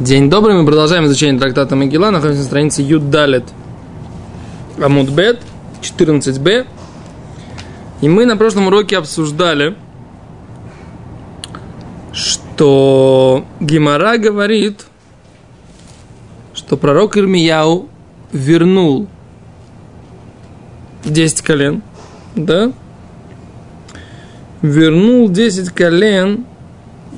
День 0.00 0.30
добрый, 0.30 0.54
мы 0.56 0.64
продолжаем 0.64 1.04
изучение 1.04 1.38
трактата 1.38 1.76
Магила, 1.76 2.10
находимся 2.10 2.38
на 2.40 2.46
странице 2.46 2.80
Юдалет 2.80 3.44
Амудбет, 4.82 5.42
14b. 5.82 6.66
И 8.00 8.08
мы 8.08 8.24
на 8.24 8.38
прошлом 8.38 8.68
уроке 8.68 8.96
обсуждали, 8.96 9.76
что 12.14 13.44
Гимара 13.60 14.16
говорит, 14.16 14.86
что 16.54 16.78
пророк 16.78 17.18
Ирмияу 17.18 17.90
вернул 18.32 19.06
10 21.04 21.42
колен, 21.42 21.82
да? 22.34 22.72
Вернул 24.62 25.28
10 25.28 25.68
колен 25.74 26.46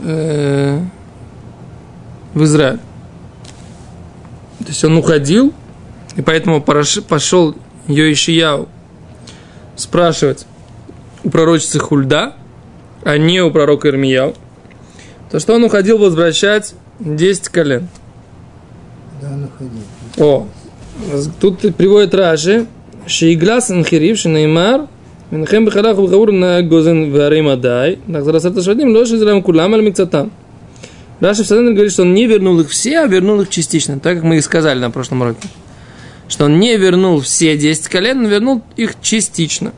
э, 0.02 0.80
в 2.34 2.44
Израиль. 2.44 2.78
То 4.60 4.68
есть 4.68 4.84
он 4.84 4.96
уходил, 4.96 5.52
и 6.16 6.22
поэтому 6.22 6.62
пошел 6.62 7.54
Йоишияу 7.88 8.68
спрашивать 9.76 10.46
у 11.24 11.30
пророчицы 11.30 11.78
Хульда, 11.78 12.34
а 13.04 13.18
не 13.18 13.40
у 13.40 13.50
пророка 13.50 13.88
Ирмияу, 13.88 14.34
то 15.30 15.40
что 15.40 15.54
он 15.54 15.64
уходил 15.64 15.98
возвращать 15.98 16.74
10 17.00 17.48
колен. 17.48 17.88
Да, 19.20 19.28
он 19.28 19.44
уходил. 19.44 19.82
О, 20.18 20.46
тут 21.40 21.60
приводит 21.74 22.14
Раши, 22.14 22.66
Шиигла 23.06 23.60
Санхирив, 23.60 24.18
Шинеймар, 24.18 24.86
Минхем 25.30 25.64
Бехалах 25.64 25.98
Бехаур 25.98 26.30
на 26.30 26.62
Гозен 26.62 27.10
Варим 27.10 27.48
Адай, 27.48 27.98
Нахзарасат 28.06 28.62
Швадим, 28.62 28.94
Лоши 28.94 29.16
Израилем 29.16 29.42
Кулам 29.42 29.74
Аль 29.74 29.82
Микцатам. 29.82 30.30
Раша 31.22 31.44
Псален 31.44 31.72
говорит, 31.72 31.92
что 31.92 32.02
он 32.02 32.14
не 32.14 32.26
вернул 32.26 32.58
их 32.58 32.68
все, 32.68 32.98
а 32.98 33.06
вернул 33.06 33.40
их 33.42 33.48
частично, 33.48 34.00
так 34.00 34.16
как 34.16 34.24
мы 34.24 34.38
и 34.38 34.40
сказали 34.40 34.80
на 34.80 34.90
прошлом 34.90 35.20
уроке. 35.20 35.46
Что 36.26 36.46
он 36.46 36.58
не 36.58 36.76
вернул 36.76 37.20
все 37.20 37.56
10 37.56 37.86
колен, 37.86 38.22
но 38.22 38.28
вернул 38.28 38.62
их 38.76 39.00
частично. 39.00 39.72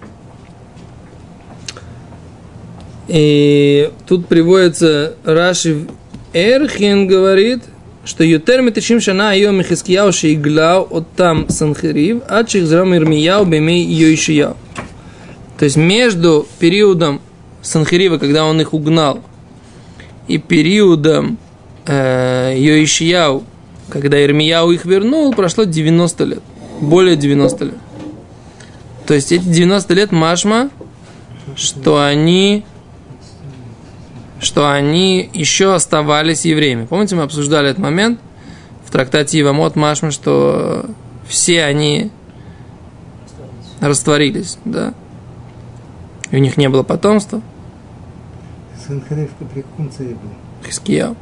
И 3.09 3.91
тут 4.07 4.27
приводится 4.27 5.17
Раши 5.23 5.87
Эрхин 6.33 7.07
говорит, 7.07 7.63
что 8.07 8.25
Ютер 8.25 8.63
Миташим 8.63 9.03
Шана 9.03 9.33
Айо 9.33 9.53
Михискияу 9.53 10.15
Шейглау 10.15 10.89
от 10.91 11.11
там 11.13 11.51
Санхирив, 11.51 12.23
а 12.27 12.45
Чихзрам 12.45 12.95
Ирмияу 12.95 13.45
Бемей 13.45 13.85
Йоишияу. 13.85 14.57
То 15.59 15.67
есть 15.67 15.77
между 15.77 16.49
периодом 16.59 17.21
Санхирива, 17.61 18.17
когда 18.17 18.47
он 18.47 18.63
их 18.63 18.73
угнал, 18.73 19.21
и 20.29 20.39
периодом 20.39 21.39
э, 21.87 22.55
Йоишияу, 22.57 23.45
когда 23.89 24.23
Ирмияу 24.25 24.71
их 24.71 24.85
вернул, 24.85 25.33
прошло 25.35 25.65
90 25.65 26.25
лет. 26.25 26.43
Более 26.81 27.17
90 27.17 27.65
лет. 27.65 27.75
То 29.07 29.15
есть 29.15 29.33
эти 29.33 29.45
90 29.45 29.95
лет 29.95 30.13
Машма, 30.13 30.71
что 31.57 32.03
они 32.03 32.65
что 34.41 34.71
они 34.71 35.31
еще 35.33 35.75
оставались 35.75 36.45
евреями. 36.45 36.85
Помните, 36.85 37.17
мы 37.17 37.23
обсуждали 37.23 37.71
этот 37.71 37.83
момент 37.83 38.21
в 38.85 38.91
трактате 38.91 39.41
Ивамот 39.41 39.75
Машма, 39.75 40.11
что 40.11 40.85
все 41.27 41.65
они 41.65 42.11
растворились, 43.81 44.59
да? 44.65 44.93
И 46.31 46.37
у 46.37 46.39
них 46.41 46.57
не 46.57 46.69
было 46.69 46.83
потомства. 46.83 47.41
Санхарев 48.87 49.31
при 49.53 49.63
каком 49.63 49.91
царе 49.91 50.11
был? 50.11 50.67
Хискияу. 50.67 51.17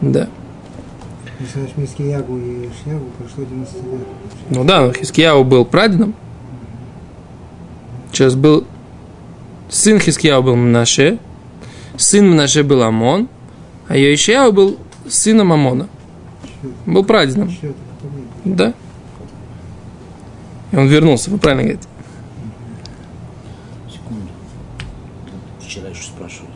Да. 0.00 0.28
Мискиягу 1.76 2.38
и 2.38 2.70
Шьягу 2.82 3.06
прошло 3.18 3.44
90 3.44 3.76
лет. 3.76 4.06
Ну 4.50 4.64
да, 4.64 4.80
но 4.80 4.92
Хискияу 4.92 5.44
был 5.44 5.64
прадедом. 5.64 6.14
Сейчас 8.10 8.34
был 8.34 8.66
сын 9.68 9.98
Хискияу 9.98 10.42
был 10.42 10.56
Мнаше, 10.56 11.18
сын 11.96 12.30
Мнаше 12.30 12.62
был 12.64 12.82
Амон, 12.82 13.28
а 13.88 13.96
Йоишияу 13.96 14.52
был 14.52 14.78
сыном 15.08 15.52
Амона. 15.52 15.88
Был 16.86 17.04
прадедом. 17.04 17.54
Да. 18.44 18.72
И 20.72 20.76
он 20.76 20.88
вернулся, 20.88 21.30
вы 21.30 21.38
правильно 21.38 21.62
говорите. 21.62 21.88
Секунду. 23.92 24.28
Тут 25.60 25.65
вчера 25.76 25.90
еще 25.90 26.02
спрашивали. 26.04 26.50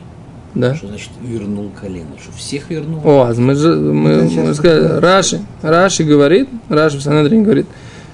Да. 0.54 0.75
Что 0.75 0.88
значит 0.88 1.10
вернул 1.22 1.70
колено? 1.70 2.10
Что 2.20 2.32
всех 2.32 2.70
вернул? 2.70 3.00
О, 3.04 3.22
а 3.28 3.34
мы 3.34 3.54
же 3.54 3.75
мы, 3.76 4.28
сейчас 4.28 4.44
мы 4.44 4.54
сказали. 4.54 5.00
Раши, 5.00 5.41
Раши 5.62 6.04
говорит, 6.04 6.48
Раши 6.69 6.98
в 6.98 7.03
Санедрине 7.03 7.44
говорит, 7.44 7.66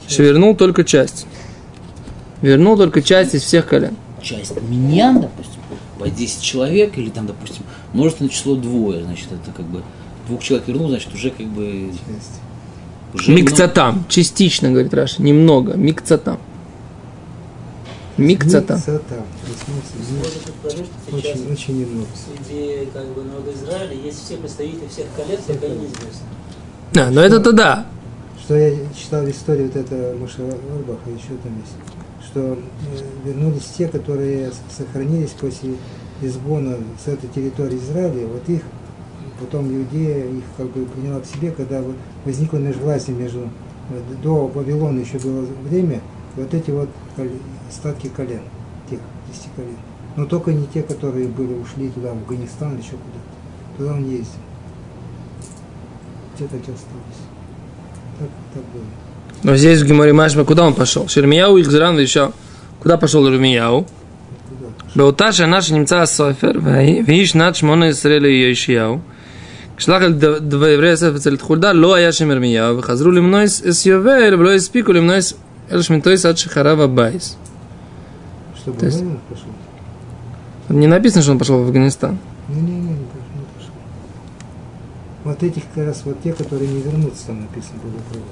что 0.06 0.22
вернул 0.22 0.54
только 0.54 0.84
часть. 0.84 1.26
Вернул 2.42 2.76
только 2.76 3.00
часть 3.00 3.34
из 3.34 3.42
всех 3.42 3.66
колен. 3.68 3.96
Часть 4.20 4.60
меня, 4.60 5.12
допустим, 5.12 5.60
по 5.98 6.10
10 6.10 6.42
человек, 6.42 6.98
или 6.98 7.08
там, 7.08 7.26
допустим, 7.26 7.62
множественное 7.94 8.30
число 8.30 8.54
двое, 8.56 9.02
значит, 9.02 9.28
это 9.32 9.56
как 9.56 9.64
бы 9.66 9.82
двух 10.28 10.42
человек 10.42 10.68
вернул, 10.68 10.88
значит, 10.88 11.14
уже 11.14 11.30
как 11.30 11.46
бы... 11.46 11.90
Часть. 11.92 12.40
Уже 13.14 13.30
много. 13.30 13.42
Микцатам, 13.42 14.04
частично, 14.08 14.70
говорит 14.70 14.92
Раши, 14.92 15.22
немного, 15.22 15.74
микцатам. 15.74 16.38
Что 21.06 21.20
сейчас 21.20 21.36
Очень, 21.40 21.52
очень 21.52 21.80
немного. 21.80 22.08
среди 22.14 22.86
как 22.92 23.06
бы, 23.08 23.24
народа 23.24 23.52
Израиля 23.52 23.94
есть 23.94 24.24
все 24.24 24.36
представители 24.36 24.86
всех 24.88 25.06
колен, 25.16 25.38
только 25.46 25.66
они 25.66 25.74
неизвестны. 25.80 26.26
Да, 26.92 27.10
но 27.10 27.20
это-то 27.20 27.52
да. 27.52 27.86
Что 28.40 28.56
я 28.56 28.74
читал 28.94 29.22
в 29.24 29.30
истории 29.30 29.64
вот 29.64 29.76
это 29.76 30.16
Моше 30.18 30.42
Орбаха, 30.42 31.10
еще 31.10 31.36
там 31.42 31.52
есть, 31.60 31.74
что 32.24 32.40
э, 32.54 32.56
вернулись 33.24 33.64
те, 33.76 33.88
которые 33.88 34.50
сохранились 34.74 35.30
после 35.30 35.74
изгона 36.22 36.76
с 37.04 37.08
этой 37.08 37.28
территории 37.28 37.76
Израиля, 37.76 38.26
вот 38.28 38.48
их 38.48 38.62
потом 39.40 39.66
Иудея 39.70 40.24
их 40.24 40.44
как 40.56 40.70
бы 40.70 40.86
приняла 40.86 41.20
к 41.20 41.26
себе, 41.26 41.50
когда 41.50 41.82
вот 41.82 41.96
возникло 42.24 42.56
межвластие 42.58 43.16
между 43.16 43.40
э, 43.40 44.00
до 44.22 44.46
Вавилона 44.46 45.00
еще 45.00 45.18
было 45.18 45.44
время, 45.68 46.00
вот 46.36 46.54
эти 46.54 46.70
вот 46.70 46.88
кол- 47.16 47.26
остатки 47.69 48.07
колен, 48.07 48.41
тех 48.89 48.99
10 49.31 49.43
колен. 49.55 49.77
Но 50.17 50.25
только 50.25 50.51
не 50.53 50.67
те, 50.67 50.81
которые 50.81 51.27
были 51.27 51.53
ушли 51.53 51.89
туда, 51.89 52.09
в 52.09 52.17
Афганистан 52.17 52.73
или 52.73 52.81
еще 52.81 52.91
куда-то. 52.91 53.77
Туда 53.77 53.93
он 53.93 54.03
ездил. 54.09 54.41
Те 56.37 56.45
так 56.45 56.59
и 56.59 56.71
остались. 56.71 57.21
Так, 58.19 58.29
так 58.53 58.63
было. 58.73 58.83
Но 59.43 59.55
здесь 59.55 59.81
в 59.81 59.85
Геморе 59.85 60.13
Машма 60.13 60.43
куда 60.45 60.63
он 60.63 60.73
пошел? 60.73 61.07
Шермияу 61.07 61.57
их 61.57 61.69
зран 61.71 61.97
еще. 61.97 62.31
Куда 62.81 62.97
пошел 62.97 63.25
Ирмияу? 63.27 63.85
Куда? 64.49 64.67
באותה 64.95 65.31
שנה 65.31 65.61
שנמצא 65.61 66.01
הסופר, 66.01 66.51
והיא 66.63 67.03
והיא 67.05 67.25
שנת 67.25 67.55
שמונה 67.55 67.87
עשרה 67.87 68.19
ליאשיהו, 68.19 68.99
כשלח 69.77 70.01
אל 70.01 70.13
ד- 70.13 70.49
דברי 70.49 70.89
יוסף 70.89 71.15
אצל 71.15 71.37
חולדה, 71.37 71.73
לא 71.73 71.95
היה 71.95 72.11
שם 72.11 72.31
ירמיהו, 72.31 72.77
וחזרו 72.77 73.11
למנוע 73.11 73.43
את 73.43 73.49
את 73.69 73.85
יובל, 73.85 74.35
ולא 74.39 74.53
הספיקו 74.53 74.93
למנוע 74.93 75.17
את 75.17 75.23
אל 75.71 75.81
שמינתויס 75.81 76.25
עד 76.25 76.37
שחרב 76.37 76.79
הבייס. 76.79 77.35
Чтобы 78.66 78.80
То 78.80 78.86
есть- 78.86 78.98
Левин 79.00 79.20
пошел? 79.28 79.46
Не 80.80 80.88
написано, 80.88 81.22
что 81.22 81.30
он 81.30 81.38
пошел 81.38 81.62
в 81.62 81.66
Афганистан. 81.68 82.18
Не-не-не, 82.48 82.80
не 82.80 82.96
пошел. 82.96 83.72
Вот 85.22 85.40
этих 85.44 85.62
как 85.72 85.86
раз 85.86 86.02
вот 86.04 86.20
те, 86.24 86.32
которые 86.32 86.68
не 86.68 86.80
вернутся, 86.80 87.28
там 87.28 87.42
написано 87.42 87.78
было. 87.80 87.92
было. 87.92 88.24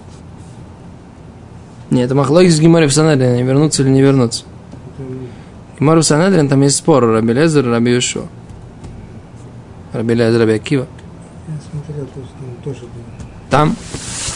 Нет, 1.91 2.07
это 2.07 2.17
Махлоги 2.17 2.49
с 2.49 2.59
Гимори 2.59 2.87
в 2.89 2.93
Санедрин, 2.93 3.47
вернуться 3.47 3.83
или 3.83 3.91
не 3.91 4.03
вернуться. 4.03 4.43
Это 4.99 5.07
Гимори 5.79 6.01
в 6.01 6.05
Санедрин, 6.05 6.49
там 6.49 6.63
есть 6.63 6.77
спор, 6.77 7.05
Раби 7.07 7.33
Лезер, 7.33 7.65
Раби 7.69 7.93
Юшо. 7.93 8.27
Раби 9.93 10.15
Лезер, 10.15 10.41
Раби 10.41 10.55
Акива. 10.55 10.89
я 11.47 11.55
смотрел, 11.71 12.07
то 12.07 12.19
есть 12.21 12.33
там 12.33 12.49
тоже 12.65 12.81
было. 12.81 13.05
Там. 13.51 13.77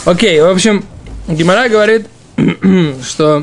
Окей, 0.05 0.41
в 0.41 0.45
общем, 0.49 0.85
Гимара 1.27 1.67
говорит, 1.67 2.07
что 2.37 2.45
То, 2.45 3.01
что, 3.03 3.41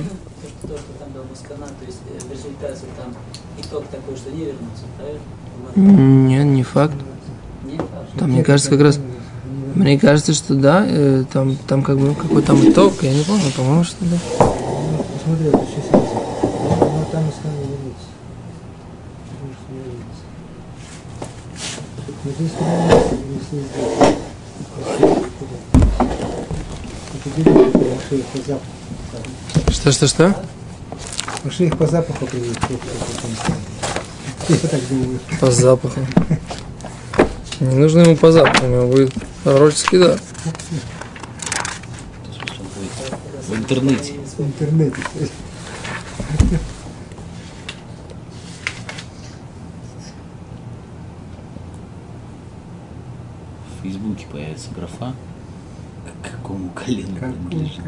то, 0.69 0.79
что 0.79 0.93
там 0.99 1.11
был 1.13 1.25
Маскана, 1.31 1.67
то 1.67 1.85
есть 1.87 1.99
э, 2.09 2.19
в 2.27 2.33
результате 2.33 2.81
там 2.97 3.13
итог 3.59 3.85
такой, 3.89 4.17
что 4.17 4.31
не 4.31 4.45
вернутся, 4.47 4.85
правильно? 4.97 5.21
Нет, 5.77 6.47
не 6.47 6.63
факт. 6.63 6.95
Там, 8.19 8.31
мне 8.31 8.43
кажется, 8.43 8.71
как 8.71 8.81
раз. 8.81 8.99
Мне 9.75 9.99
кажется, 9.99 10.33
что 10.33 10.55
да, 10.55 10.85
э, 10.89 11.25
там, 11.31 11.55
там 11.69 11.83
как 11.83 11.99
бы 11.99 12.15
какой 12.15 12.43
там 12.43 12.57
итог, 12.67 12.95
я 13.03 13.13
не 13.13 13.23
помню, 13.23 13.51
по-моему, 13.55 13.85
что 13.85 14.05
да. 14.07 14.17
Ну, 14.39 15.35
это 15.35 15.47
там 17.13 17.29
и 17.29 17.31
что. 29.73 29.93
Что, 29.93 30.09
что? 30.09 30.35
Моше 31.45 31.67
их 31.67 31.77
по 31.77 31.87
запаху 31.87 32.27
привели. 32.27 32.55
Я 34.49 34.57
так 34.69 34.81
думаю. 34.89 35.19
По 35.41 35.51
запаху. 35.51 36.01
Не 37.59 37.75
нужно 37.75 38.01
ему 38.01 38.17
позавтра, 38.17 38.67
у 38.67 38.71
него 38.71 38.87
будет 38.87 39.13
пророческий 39.43 39.99
дар. 39.99 40.21
В 43.49 43.55
интернете. 43.55 44.13
В 44.37 44.41
интернете. 44.41 44.97
В 53.69 53.83
Фейсбуке 53.83 54.27
появится 54.31 54.71
графа, 54.77 55.13
к 56.23 56.31
какому 56.31 56.71
колену 56.71 57.17
принадлежит. 57.17 57.83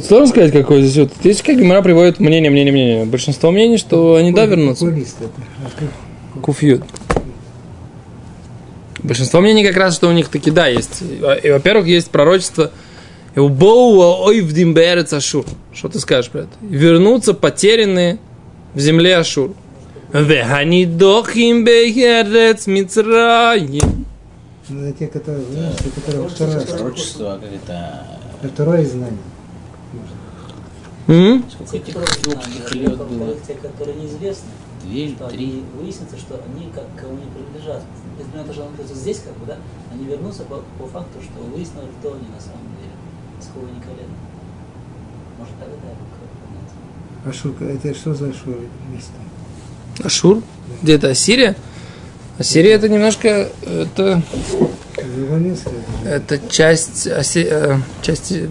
Тут 0.00 0.08
сложно 0.08 0.26
сказать, 0.28 0.52
какой 0.52 0.80
здесь 0.80 0.96
вот. 0.96 1.12
Здесь 1.20 1.42
как 1.42 1.58
Гимара 1.58 1.82
приводит 1.82 2.20
мнение, 2.20 2.50
мнение, 2.50 2.72
мнение. 2.72 3.04
Большинство 3.04 3.50
мнений, 3.50 3.76
что 3.76 4.14
они 4.14 4.32
да 4.32 4.46
вернутся. 4.46 4.90
Куфьют. 6.40 6.84
Большинство 9.02 9.42
мнений 9.42 9.62
как 9.62 9.76
раз, 9.76 9.94
что 9.96 10.08
у 10.08 10.12
них 10.12 10.28
таки 10.28 10.50
да 10.50 10.68
есть. 10.68 11.02
И, 11.42 11.50
во-первых, 11.50 11.86
есть 11.86 12.10
пророчество 12.10 12.70
Боу 13.36 14.24
ойвдим 14.26 14.72
берец 14.72 15.12
Ашур. 15.12 15.44
Что 15.74 15.90
ты 15.90 15.98
скажешь 15.98 16.30
про 16.30 16.40
это? 16.40 16.50
Вернутся 16.62 17.34
потерянные 17.34 18.18
в 18.72 18.80
земле 18.80 19.18
Ашур. 19.18 19.52
Веханидохим 20.14 21.62
бехерец 21.62 22.66
Мицраим. 22.66 24.06
Ну, 24.70 24.92
те, 24.98 25.08
которые, 25.08 25.44
знаешь, 25.44 25.76
те, 25.76 25.90
которые 25.90 26.28
второе, 26.28 26.60
Пророчество, 26.60 27.38
как 27.42 27.50
это... 27.52 28.50
второе 28.50 28.86
знание. 28.86 29.18
М? 31.08 31.44
Сколько 31.50 32.74
лет 32.74 32.96
было? 32.96 33.34
которые 33.62 33.96
неизвестны, 33.98 34.48
Две 34.84 35.06
или 35.06 35.14
что 35.14 35.28
три? 35.28 35.44
они 35.44 35.64
выяснится, 35.80 36.16
что 36.16 36.40
они 36.46 36.70
как 36.72 36.84
кому 36.96 37.14
не 37.14 37.26
принадлежат. 37.30 37.82
Несмотря 38.18 38.42
на 38.42 38.46
то, 38.46 38.52
что 38.52 38.62
он 38.64 38.70
находится 38.70 38.96
здесь, 38.96 39.20
как 39.24 39.36
бы, 39.38 39.46
да, 39.46 39.56
они 39.92 40.04
вернутся 40.04 40.44
по, 40.44 40.62
по 40.78 40.86
факту, 40.86 41.18
что 41.20 41.42
выяснилось, 41.42 41.90
кто 41.98 42.12
они 42.12 42.28
на 42.28 42.40
самом 42.40 42.66
деле, 42.78 42.92
с 43.40 43.46
кого 43.46 43.66
они 43.66 43.80
колено. 43.80 44.14
Может, 45.38 45.54
тогда 45.58 45.74
понять. 45.74 47.34
Ашур, 47.36 47.54
это 47.62 47.94
что 47.94 48.14
за 48.14 48.28
Ашур 48.28 48.56
место? 48.92 49.12
Ашур? 50.04 50.42
Где 50.82 50.94
это? 50.94 51.08
Ассирия? 51.08 51.56
Ассирия 52.38 52.74
это 52.74 52.88
немножко 52.88 53.50
это, 53.62 54.22
Вавилонское. 54.96 55.74
это 56.04 56.36
это 56.36 56.48
часть, 56.48 57.06
Аси- 57.06 57.48
э, 57.50 57.76
часть 58.00 58.32
э, 58.32 58.48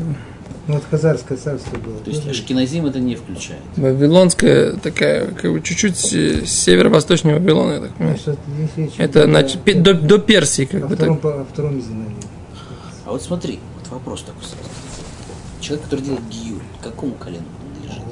Ну, 0.69 0.75
вот 0.75 0.83
Хазарское 0.91 1.35
царство 1.35 1.77
было. 1.79 1.97
То 1.97 2.11
есть 2.11 2.23
тоже. 2.23 2.39
Ашкеназим 2.41 2.85
это 2.85 2.99
не 2.99 3.15
включает. 3.15 3.59
Вавилонская 3.75 4.73
такая, 4.73 5.25
как 5.31 5.51
бы 5.51 5.61
чуть-чуть 5.61 6.13
э, 6.13 6.45
северо-восточнее 6.45 7.39
Вавилона, 7.39 7.71
я 7.73 7.79
так 7.79 7.93
понимаю. 7.95 8.19
Вот 8.23 8.37
здесь 8.53 8.69
речь 8.77 8.93
Это 8.99 9.23
значит, 9.23 9.61
пе- 9.63 9.73
до, 9.73 9.95
до 9.95 10.19
Персии, 10.19 10.65
как 10.65 10.83
о 10.83 10.87
бы 10.87 10.95
втором, 10.95 11.15
так. 11.17 11.21
по- 11.23 11.41
о 11.41 11.45
втором 11.45 11.81
знании. 11.81 12.15
А 13.05 13.09
вот 13.11 13.23
смотри, 13.23 13.57
вот 13.79 13.91
вопрос 13.91 14.21
такой 14.21 14.43
сразу. 14.43 14.69
Человек, 15.59 15.85
который 15.85 16.01
делает 16.01 16.21
гиюль, 16.29 16.61
к 16.79 16.83
какому 16.83 17.13
колену 17.13 17.45
принадлежит? 17.73 18.03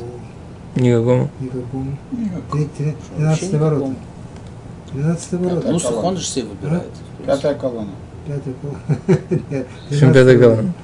Никакому. 0.75 1.30
Никакому. 1.39 1.98
Никакому. 2.12 2.44
Три- 2.53 2.69
три- 2.86 2.95
13 3.18 3.53
ворота. 3.53 3.75
никакому. 3.75 3.95
12 4.94 5.33
ворота. 5.33 5.71
Ну, 5.71 6.00
он 6.00 6.18
же 6.18 6.25
себе 6.25 6.45
выбирает. 6.45 6.89
Пятая 7.24 7.53
колонна. 7.53 7.92
Пятый 8.25 8.53
пол. 8.53 8.71
Нет, 9.51 9.68
Чем 9.92 10.12
13 10.12 10.13
пятая 10.13 10.39
колонна? 10.39 10.74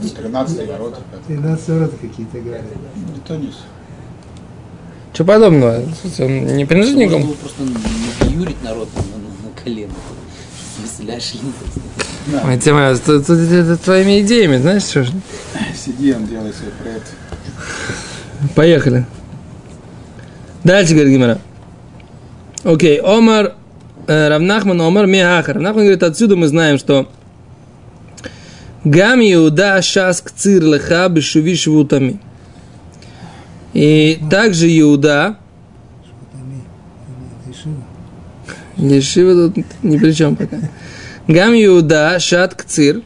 13 0.00 0.68
ворота. 0.68 1.00
пятая. 1.10 1.36
13 1.36 1.68
ворота 1.68 1.96
какие-то 2.00 2.38
говорят. 2.40 2.64
Не 3.14 3.20
то 3.26 3.36
не 3.36 3.46
сё. 3.48 3.58
Что 5.12 5.24
подобного? 5.24 5.82
Слушайте, 6.00 6.24
Он 6.24 6.56
не 6.56 6.64
принадлежит 6.64 7.10
Можно 7.10 7.32
просто 7.34 7.62
нагиюрить 7.62 8.62
народ 8.64 8.88
на, 8.94 9.00
на, 9.02 9.48
на 9.50 9.62
колено. 9.62 9.92
Ой, 12.44 12.58
тема, 12.58 12.80
это, 12.80 13.12
это- 13.14 13.32
это 13.34 13.76
твоими 13.76 14.20
идеями, 14.22 14.56
знаешь, 14.56 14.82
что 14.82 15.04
ж. 15.04 15.08
Сиди, 15.76 16.12
он 16.14 16.26
делай 16.26 16.52
свой 16.52 16.70
проект. 16.82 17.12
Поехали. 18.54 19.06
Дальше 20.64 20.94
говорит 20.94 21.12
Гимара. 21.12 21.38
Окей, 22.64 22.98
Омар, 23.00 23.54
э, 24.06 24.28
Равнахман, 24.28 24.80
Омар, 24.80 25.06
Миахар. 25.06 25.56
Равнахман 25.56 25.82
говорит, 25.84 26.02
отсюда 26.02 26.36
мы 26.36 26.48
знаем, 26.48 26.78
что 26.78 27.08
Гам 28.84 29.20
Иуда 29.20 29.80
шас 29.82 30.20
кцир 30.20 30.62
леха 30.62 31.08
бешуви 31.08 31.56
швутами. 31.56 32.20
И 33.72 34.20
также 34.30 34.66
Иуда, 34.78 35.38
Ешива 38.76 39.50
тут 39.50 39.64
ни 39.82 39.96
при 39.98 40.12
чем 40.12 40.36
пока. 40.36 40.58
Гам 41.28 41.54
Иуда 41.54 42.18
шат 42.20 42.54
кцир. 42.54 43.02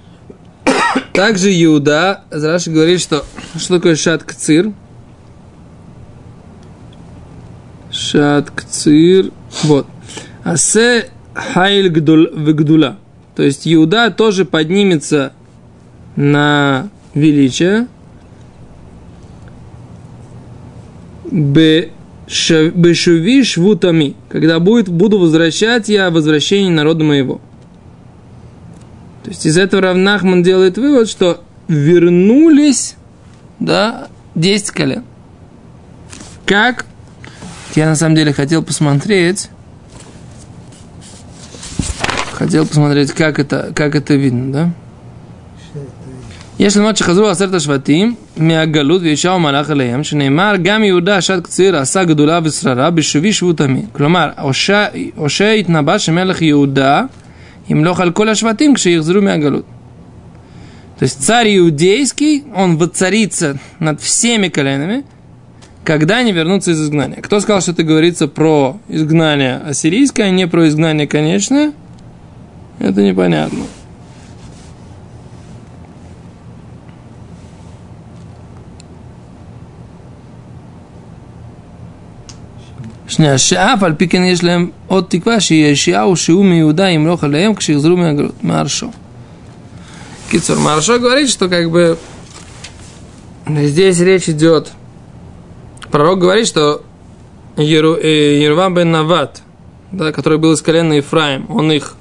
Также 1.13 1.51
Иуда, 1.65 2.23
Раши 2.31 2.71
говорит, 2.71 3.01
что 3.01 3.25
что 3.57 3.77
такое 3.77 3.97
шат 3.97 4.25
кцир? 4.25 4.73
Шат 7.91 8.51
кцир. 8.51 9.31
Вот. 9.65 9.87
Асе 10.43 11.11
хайль 11.35 11.89
гдул- 11.89 12.35
вгдула. 12.35 12.99
То 13.37 13.43
есть 13.43 13.63
Иуда 13.67 14.11
тоже 14.11 14.45
поднимется 14.45 15.33
на 16.19 16.91
величие. 17.15 17.87
Бешуви 22.27 23.45
швутами, 23.45 24.17
когда 24.29 24.59
будет, 24.59 24.89
буду 24.89 25.21
возвращать 25.21 25.89
я 25.89 26.11
возвращение 26.11 26.73
народа 26.73 27.05
моего. 27.05 27.41
То 29.23 29.31
есть 29.31 29.47
из 29.47 29.57
этого 29.57 29.83
Равнахман 29.83 30.43
делает 30.43 30.77
вывод, 30.77 31.09
что 31.09 31.45
вернулись, 31.69 32.97
да, 33.61 34.09
10 34.35 34.71
колен. 34.73 35.05
Как? 36.45 36.85
Я 37.77 37.87
на 37.87 37.95
самом 37.95 38.17
деле 38.17 38.33
хотел 38.33 38.65
посмотреть, 38.65 39.51
хотел 42.33 42.67
посмотреть, 42.67 43.13
как 43.13 43.39
это, 43.39 43.71
как 43.77 43.95
это 43.95 44.15
видно, 44.15 44.53
да? 44.53 44.73
יש 46.60 46.78
ללמוד 46.78 46.98
שחזרו 46.98 47.28
עשרת 47.28 47.54
השבטים 47.54 48.16
מהגלות 48.38 49.02
וישעו 49.02 49.40
מלאך 49.40 49.70
עליהם, 49.70 50.04
שנאמר 50.04 50.54
גם 50.64 50.84
יהודה 50.84 51.22
שד 51.22 51.40
קציר 51.42 51.78
עשה 51.78 52.04
גדולה 52.04 52.40
ושררה 52.44 52.90
בשווי 52.90 53.34
שבות 53.34 53.62
עמי. 53.62 53.82
כלומר, 53.92 54.30
הושע 54.40 54.86
הושע 55.16 55.50
התנבא 55.50 55.98
שמלך 55.98 56.42
יהודה 56.42 57.02
ימלוך 57.70 58.00
על 58.00 58.12
כל 58.12 58.30
השבטים 58.30 58.74
כשיחזרו 58.74 59.22
מהגלות. 59.22 59.64
То 61.00 61.06
есть 61.06 61.22
царь 61.22 61.58
иудейский, 61.58 62.44
он 62.56 62.78
воцарится 62.78 63.58
над 63.80 64.00
всеми 64.00 64.48
коленами, 64.48 65.04
когда 65.84 66.18
они 66.18 66.32
вернутся 66.32 66.72
из 66.72 66.82
изгнания. 66.82 67.20
Кто 67.22 67.40
сказал, 67.40 67.62
что 67.62 67.72
это 67.72 67.84
говорится 67.84 68.28
про 68.28 68.78
изгнание 68.88 69.58
ассирийское, 69.58 70.28
а 70.28 70.30
не 70.30 70.48
про 70.48 70.68
изгнание 70.70 71.08
конечное? 71.08 71.74
Это 72.80 73.02
непонятно. 73.02 73.66
שנייה, 83.18 83.38
שאף 83.38 83.84
על 83.84 83.94
פי 83.94 84.08
כן 84.08 84.24
יש 84.24 84.44
להם 84.44 84.70
עוד 84.88 85.06
תקווה 85.08 85.40
שישעיהו 85.40 86.16
שהוא 86.16 86.46
מיהודה 86.46 86.90
ימלוך 86.90 87.24
עליהם 87.24 87.56
כשיחזרו 87.56 87.98
מהגלות, 87.98 88.44
מהרשו. 88.44 88.92
Кицур, 90.32 90.58
Маршо 90.58 90.98
говорит, 90.98 91.30
что 91.30 91.48
как 91.48 91.70
бы 91.70 92.00
здесь 93.48 94.00
речь 94.00 94.30
идет. 94.30 94.72
Пророк 95.92 96.18
говорит, 96.20 96.48
что 96.48 96.82
Еру, 97.56 97.96
э, 97.96 98.40
Ервам 98.42 98.74
бен 98.74 98.90
Нават, 98.90 99.44
да, 99.92 100.12
который 100.12 100.40
был 100.40 100.54
из 100.54 100.62
колена 100.64 100.94
Ефраим, 100.94 101.46
он 101.50 101.72
их 101.72 101.96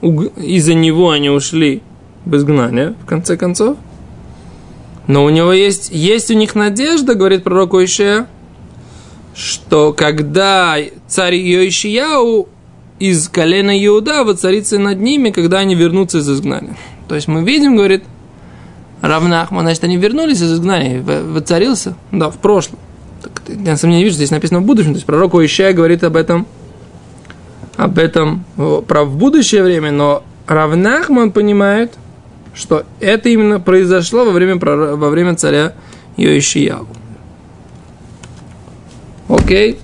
уг- 0.00 0.32
из-за 0.40 0.74
него 0.74 1.10
они 1.10 1.28
ушли 1.28 1.82
в 2.24 2.36
изгнание, 2.36 2.94
в 3.02 3.06
конце 3.06 3.36
концов. 3.36 3.78
Но 5.08 5.24
у 5.24 5.30
него 5.30 5.52
есть, 5.52 5.90
есть 5.90 6.30
у 6.30 6.34
них 6.34 6.54
надежда, 6.54 7.14
говорит 7.14 7.42
пророк 7.42 7.74
Ишея, 7.74 8.28
что 9.37 9.93
когда 9.93 10.77
царь 11.07 11.35
Йоишияу 11.35 12.49
из 12.97 13.29
колена 13.29 13.85
Иуда 13.85 14.23
воцарится 14.23 14.79
над 14.79 14.99
ними, 14.99 15.29
когда 15.29 15.59
они 15.59 15.75
вернутся 15.75 16.17
из 16.17 16.29
изгнания. 16.29 16.75
То 17.07 17.13
есть 17.13 17.27
мы 17.27 17.43
видим, 17.43 17.75
говорит 17.75 18.03
Равнахман, 19.01 19.61
значит, 19.61 19.83
они 19.83 19.97
вернулись 19.97 20.41
из 20.41 20.51
изгнания, 20.53 21.03
во- 21.03 21.21
воцарился, 21.21 21.95
да, 22.11 22.31
в 22.31 22.37
прошлом. 22.39 22.79
Так, 23.21 23.43
я 23.47 23.75
деле 23.75 23.93
не 23.93 24.03
вижу, 24.03 24.15
здесь 24.15 24.31
написано 24.31 24.59
в 24.61 24.63
будущем, 24.63 24.93
то 24.93 24.97
есть 24.97 25.05
пророк 25.05 25.35
Ишая 25.35 25.73
говорит 25.73 26.03
об 26.03 26.15
этом 26.15 26.47
об 27.75 27.99
этом 27.99 28.43
про 28.87 29.03
в 29.03 29.17
будущее 29.17 29.61
время, 29.61 29.91
но 29.91 30.23
Равнахман 30.47 31.31
понимает, 31.31 31.93
что 32.55 32.85
это 32.99 33.29
именно 33.29 33.59
произошло 33.59 34.25
во 34.25 34.31
время, 34.31 34.55
во 34.55 35.09
время 35.09 35.35
царя 35.35 35.73
Йоишияву. 36.17 36.96
Окей. 39.29 39.79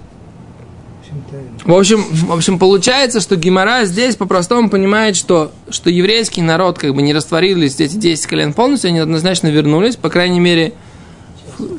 В 1.65 1.73
общем. 1.73 2.03
В 2.11 2.31
общем, 2.31 2.59
получается, 2.59 3.19
что 3.19 3.35
Гимара 3.35 3.85
здесь 3.85 4.15
по-простому 4.15 4.69
понимает, 4.69 5.15
что, 5.15 5.51
что 5.69 5.89
еврейский 5.89 6.41
народ 6.41 6.77
как 6.77 6.93
бы 6.93 7.01
не 7.01 7.13
растворились 7.13 7.79
эти 7.79 7.95
10 7.95 8.25
колен 8.27 8.53
полностью, 8.53 8.89
они 8.89 8.99
однозначно 8.99 9.47
вернулись, 9.47 9.95
по 9.95 10.09
крайней 10.09 10.39
мере, 10.39 10.73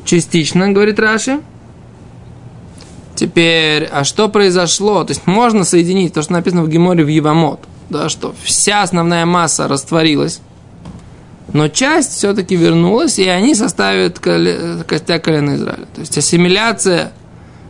частично, 0.05 0.69
говорит 0.69 0.99
Раши. 0.99 1.39
Теперь, 3.15 3.85
а 3.85 4.03
что 4.03 4.27
произошло? 4.27 5.03
То 5.03 5.11
есть 5.11 5.25
можно 5.25 5.63
соединить 5.63 6.13
то, 6.13 6.21
что 6.21 6.33
написано 6.33 6.63
в 6.63 6.69
Геморе 6.69 7.03
в 7.03 7.07
Евамот, 7.07 7.61
да, 7.89 8.09
что 8.09 8.35
вся 8.43 8.81
основная 8.81 9.25
масса 9.25 9.67
растворилась, 9.69 10.41
но 11.53 11.69
часть 11.69 12.11
все-таки 12.11 12.57
вернулась, 12.57 13.17
и 13.17 13.27
они 13.27 13.55
составят 13.55 14.17
коле- 14.17 14.83
костяк 14.83 15.23
колена 15.23 15.55
Израиля. 15.55 15.85
То 15.93 16.01
есть 16.01 16.17
ассимиляция 16.17 17.13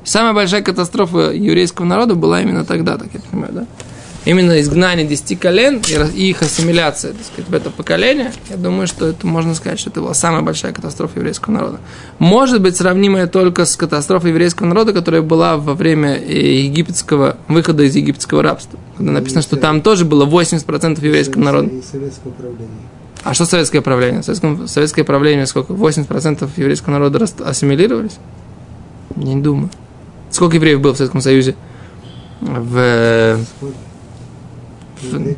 Самая 0.05 0.33
большая 0.33 0.61
катастрофа 0.61 1.31
еврейского 1.31 1.85
народа 1.85 2.15
была 2.15 2.41
именно 2.41 2.63
тогда, 2.63 2.97
так 2.97 3.07
я 3.13 3.19
понимаю, 3.19 3.53
да? 3.53 3.65
Именно 4.25 4.59
изгнание 4.61 5.05
десяти 5.05 5.35
колен 5.35 5.81
и 6.15 6.29
их 6.29 6.41
ассимиляция, 6.41 7.13
так 7.13 7.23
сказать, 7.25 7.47
в 7.49 7.53
это 7.53 7.69
поколение. 7.69 8.31
Я 8.49 8.57
думаю, 8.57 8.87
что 8.87 9.05
это 9.07 9.27
можно 9.27 9.53
сказать, 9.53 9.79
что 9.79 9.91
это 9.91 10.01
была 10.01 10.15
самая 10.15 10.41
большая 10.41 10.73
катастрофа 10.73 11.19
еврейского 11.19 11.53
народа. 11.53 11.79
Может 12.17 12.59
быть, 12.59 12.75
сравнимая 12.75 13.27
только 13.27 13.65
с 13.65 13.75
катастрофой 13.75 14.31
еврейского 14.31 14.65
народа, 14.65 14.93
которая 14.93 15.21
была 15.21 15.57
во 15.57 15.75
время 15.75 16.15
э, 16.15 16.63
египетского 16.63 17.37
выхода 17.47 17.83
из 17.83 17.95
египетского 17.95 18.41
рабства. 18.41 18.79
Когда 18.97 19.11
написано, 19.11 19.43
что 19.43 19.57
там 19.57 19.81
тоже 19.81 20.05
было 20.05 20.25
80% 20.25 21.05
еврейского 21.05 21.43
народа. 21.43 21.69
А 23.23 23.33
что 23.35 23.45
советское 23.45 23.81
правление? 23.81 24.21
В 24.23 24.25
советском- 24.25 24.67
советское 24.67 25.03
правление 25.03 25.45
сколько? 25.45 25.73
80% 25.73 26.49
еврейского 26.57 26.93
народа 26.93 27.25
ассимилировались? 27.45 28.17
Не 29.15 29.35
думаю. 29.35 29.69
Сколько 30.35 30.57
евреев 30.57 30.81
было 30.81 30.93
в 30.93 30.97
Советском 30.97 31.21
Союзе? 31.21 31.55
В... 32.41 33.37
В- 33.61 33.71
5. 35.01 35.37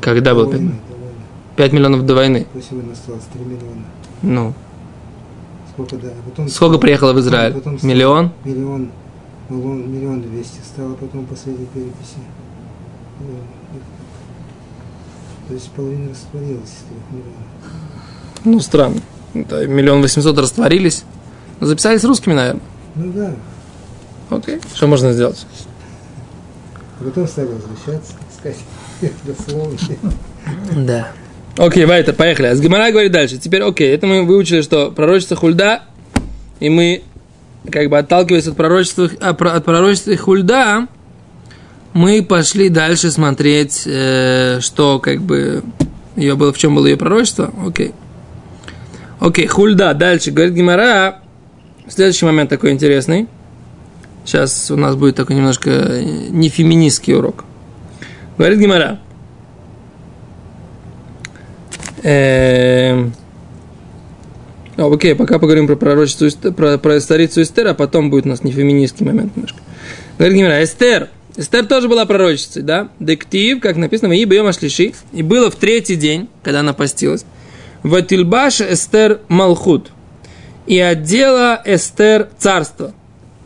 Когда 0.00 0.32
был 0.32 0.46
До 0.46 0.52
пять 0.52 0.60
войны, 0.60 0.70
миллионов? 0.70 0.86
до 0.86 0.94
войны. 0.94 1.16
5 1.56 1.72
миллионов 1.72 2.06
до 2.06 2.14
войны. 2.14 2.46
То 2.52 2.62
сегодня 2.62 2.92
осталось 2.92 3.24
3 3.32 3.42
миллиона. 3.44 3.84
Ну, 4.22 4.54
Сколько, 5.72 5.96
да. 5.96 6.10
Потом 6.24 6.48
сколько 6.48 6.78
приехало 6.78 7.14
в 7.14 7.18
Израиль? 7.18 7.54
Потом 7.54 7.78
Миллион? 7.82 8.30
Миллион, 8.44 8.90
миллион, 9.50 10.22
двести 10.22 10.60
стало 10.64 10.94
потом 10.94 11.26
последней 11.26 11.66
переписи. 11.66 12.20
То 15.48 15.54
есть 15.54 15.68
половина 15.72 16.10
растворилась 16.10 16.68
из 16.68 16.84
трех 16.88 17.10
миллионов. 17.10 17.42
Ну, 18.44 18.60
странно. 18.60 19.00
Это 19.34 19.66
миллион 19.66 20.00
восемьсот 20.00 20.38
растворились. 20.38 21.02
Ну, 21.58 21.66
Записались 21.66 22.04
русскими, 22.04 22.34
наверное. 22.34 22.62
Ну 22.94 23.12
да. 23.12 23.34
Окей. 24.30 24.60
Что 24.74 24.86
можно 24.86 25.12
сделать? 25.12 25.46
Потом 26.98 27.28
стали 27.28 27.48
возвращаться, 27.48 28.14
искать 28.34 28.56
дословно. 29.24 29.78
Да. 30.76 31.08
Окей, 31.58 31.86
Вайтер, 31.86 32.14
поехали. 32.14 32.54
С 32.54 32.60
Гимара 32.60 32.90
говорит 32.90 33.12
дальше. 33.12 33.38
Теперь, 33.38 33.62
окей, 33.62 33.94
это 33.94 34.06
мы 34.06 34.24
выучили, 34.24 34.60
что 34.60 34.90
пророчество 34.90 35.36
Хульда, 35.36 35.82
и 36.60 36.68
мы, 36.68 37.02
как 37.70 37.88
бы 37.88 37.98
отталкиваясь 37.98 38.46
от 38.46 38.56
пророчества, 38.56 39.10
а, 39.20 39.30
от 39.30 39.64
пророчества 39.64 40.16
Хульда, 40.16 40.86
мы 41.94 42.22
пошли 42.22 42.68
дальше 42.68 43.10
смотреть, 43.10 43.84
э, 43.86 44.58
что, 44.60 44.98
как 44.98 45.22
бы, 45.22 45.64
ее 46.14 46.34
было, 46.34 46.52
в 46.52 46.58
чем 46.58 46.74
было 46.74 46.86
ее 46.86 46.98
пророчество. 46.98 47.52
Окей. 47.66 47.94
Окей, 49.18 49.46
Хульда. 49.46 49.94
Дальше, 49.94 50.30
говорит 50.30 50.54
Гимара, 50.54 51.20
следующий 51.88 52.26
момент 52.26 52.50
такой 52.50 52.72
интересный. 52.72 53.28
Сейчас 54.26 54.72
у 54.72 54.76
нас 54.76 54.96
будет 54.96 55.14
такой 55.14 55.36
немножко 55.36 55.70
э, 55.70 56.02
не 56.02 56.48
феминистский 56.48 57.14
урок. 57.14 57.44
Говорит 58.36 58.58
Гимара. 58.58 58.98
Эм, 62.02 63.12
Окей, 64.76 65.14
пока 65.14 65.38
поговорим 65.38 65.66
про 65.66 65.76
пророчество, 65.76 66.50
про, 66.50 66.76
про 66.76 67.00
старицу 67.00 67.42
Эстер, 67.42 67.68
а 67.68 67.74
потом 67.74 68.10
будет 68.10 68.26
у 68.26 68.28
нас 68.28 68.42
не 68.42 68.52
феминистский 68.52 69.06
момент 69.06 69.34
немножко. 69.36 69.58
Говорит 70.18 70.36
Гимара, 70.36 70.62
Эстер. 70.62 71.08
Эстер 71.36 71.64
тоже 71.66 71.88
была 71.88 72.04
пророчицей, 72.04 72.62
да? 72.62 72.88
Дектив, 72.98 73.60
как 73.60 73.76
написано, 73.76 74.12
и 74.12 74.24
бьем 74.24 74.46
ашлиши. 74.46 74.92
И 75.12 75.22
было 75.22 75.50
в 75.52 75.56
третий 75.56 75.96
день, 75.96 76.28
когда 76.42 76.60
она 76.60 76.72
постилась. 76.72 77.24
Ватильбаш 77.84 78.60
Эстер 78.60 79.20
Малхут. 79.28 79.92
И 80.66 80.80
одела 80.80 81.62
Эстер 81.64 82.28
царство. 82.38 82.92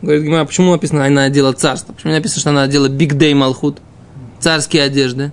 Говорит 0.01 0.23
Гимара, 0.23 0.45
почему 0.45 0.71
написано, 0.71 1.05
она 1.05 1.25
одела 1.25 1.53
царство? 1.53 1.93
Почему 1.93 2.11
не 2.11 2.17
написано, 2.17 2.39
что 2.41 2.49
она 2.49 2.63
одела 2.63 2.87
Биг 2.87 3.13
Дэй 3.13 3.33
Малхут? 3.33 3.79
Царские 4.39 4.83
одежды. 4.83 5.31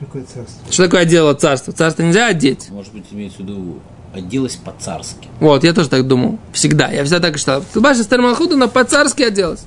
Какое 0.00 0.22
царство? 0.22 0.72
Что 0.72 0.84
такое 0.84 1.00
одела 1.02 1.34
царство? 1.34 1.72
Царство 1.72 2.02
нельзя 2.02 2.26
одеть. 2.26 2.70
Может 2.70 2.92
быть, 2.92 3.04
имеется 3.10 3.38
в 3.38 3.40
виду, 3.40 3.78
оделась 4.14 4.56
по-царски. 4.56 5.28
Вот, 5.40 5.64
я 5.64 5.72
тоже 5.72 5.90
так 5.90 6.06
думал. 6.06 6.38
Всегда. 6.52 6.88
Я 6.90 7.04
всегда 7.04 7.20
так 7.20 7.36
и 7.36 7.38
считал. 7.38 7.62
Ты 7.72 7.80
бачишь, 7.80 8.02
Эстер 8.02 8.22
Малхут, 8.22 8.52
она 8.52 8.68
по-царски 8.68 9.22
оделась. 9.22 9.64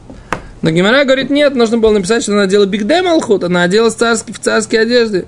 Но 0.61 0.71
Гимара 0.71 1.03
говорит, 1.05 1.29
нет, 1.29 1.55
нужно 1.55 1.77
было 1.77 1.91
написать, 1.91 2.23
что 2.23 2.33
она 2.33 2.43
одела 2.43 2.65
Бигдей 2.65 3.01
Малхут, 3.01 3.43
она 3.43 3.63
оделась 3.63 3.93
царски, 3.93 4.31
в 4.31 4.39
царские 4.39 4.81
одежды. 4.81 5.27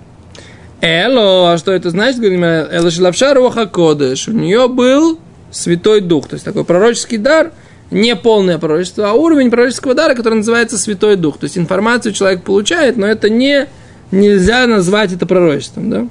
Эло, 0.82 1.54
а 1.54 1.58
что 1.58 1.72
это 1.72 1.92
значит? 1.92 2.20
Говорит 2.20 2.40
Гимара, 2.40 2.68
Эло 2.72 2.90
Шилавша 2.90 3.34
Руаха 3.36 3.68
Кодыш. 3.68 4.28
У 4.28 4.32
нее 4.32 4.68
был 4.68 5.20
Святой 5.52 6.02
Дух, 6.02 6.28
то 6.28 6.34
есть 6.34 6.46
такой 6.46 6.64
пророческий 6.64 7.18
дар, 7.18 7.52
не 7.92 8.16
полное 8.16 8.58
пророчество, 8.58 9.10
а 9.10 9.14
уровень 9.14 9.50
пророческого 9.50 9.96
дара, 9.96 10.14
который 10.16 10.36
называется 10.36 10.78
Святой 10.78 11.16
Дух. 11.16 11.38
То 11.38 11.46
есть 11.46 11.58
информацию 11.58 12.14
человек 12.14 12.44
получает, 12.44 12.98
но 12.98 13.08
это 13.08 13.30
не, 13.30 13.68
нельзя 14.12 14.68
назвать 14.68 15.12
это 15.12 15.26
пророчеством, 15.26 15.90
да? 15.90 16.08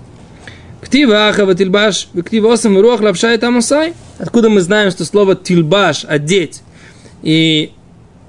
Ктива 0.81 1.29
ахава 1.29 1.55
тильбаш, 1.55 2.09
ктива 2.25 2.53
осам 2.53 2.79
руах 2.79 3.01
лапша 3.01 3.35
и 3.35 3.39
тамусай. 3.39 3.95
Откуда 4.19 4.49
мы 4.49 4.61
знаем, 4.61 4.91
что 4.91 5.05
слово 5.05 5.35
тильбаш, 5.35 6.05
одеть, 6.05 6.63
и 7.23 7.73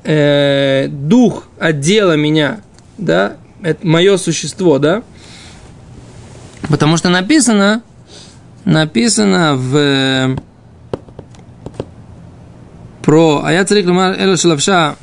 э, 0.03 0.87
дух 0.87 1.47
отдела 1.59 2.15
меня, 2.15 2.61
да, 2.97 3.37
это 3.61 3.85
мое 3.85 4.17
существо, 4.17 4.79
да? 4.79 5.03
Потому 6.69 6.97
что 6.97 7.09
написано, 7.09 7.83
написано 8.65 9.55
в 9.55 10.39
про 13.09 13.41
«Ая 13.43 13.65
царик 13.65 13.87
ломар 13.87 14.15
эло 14.19 14.37
шелавша 14.37 14.95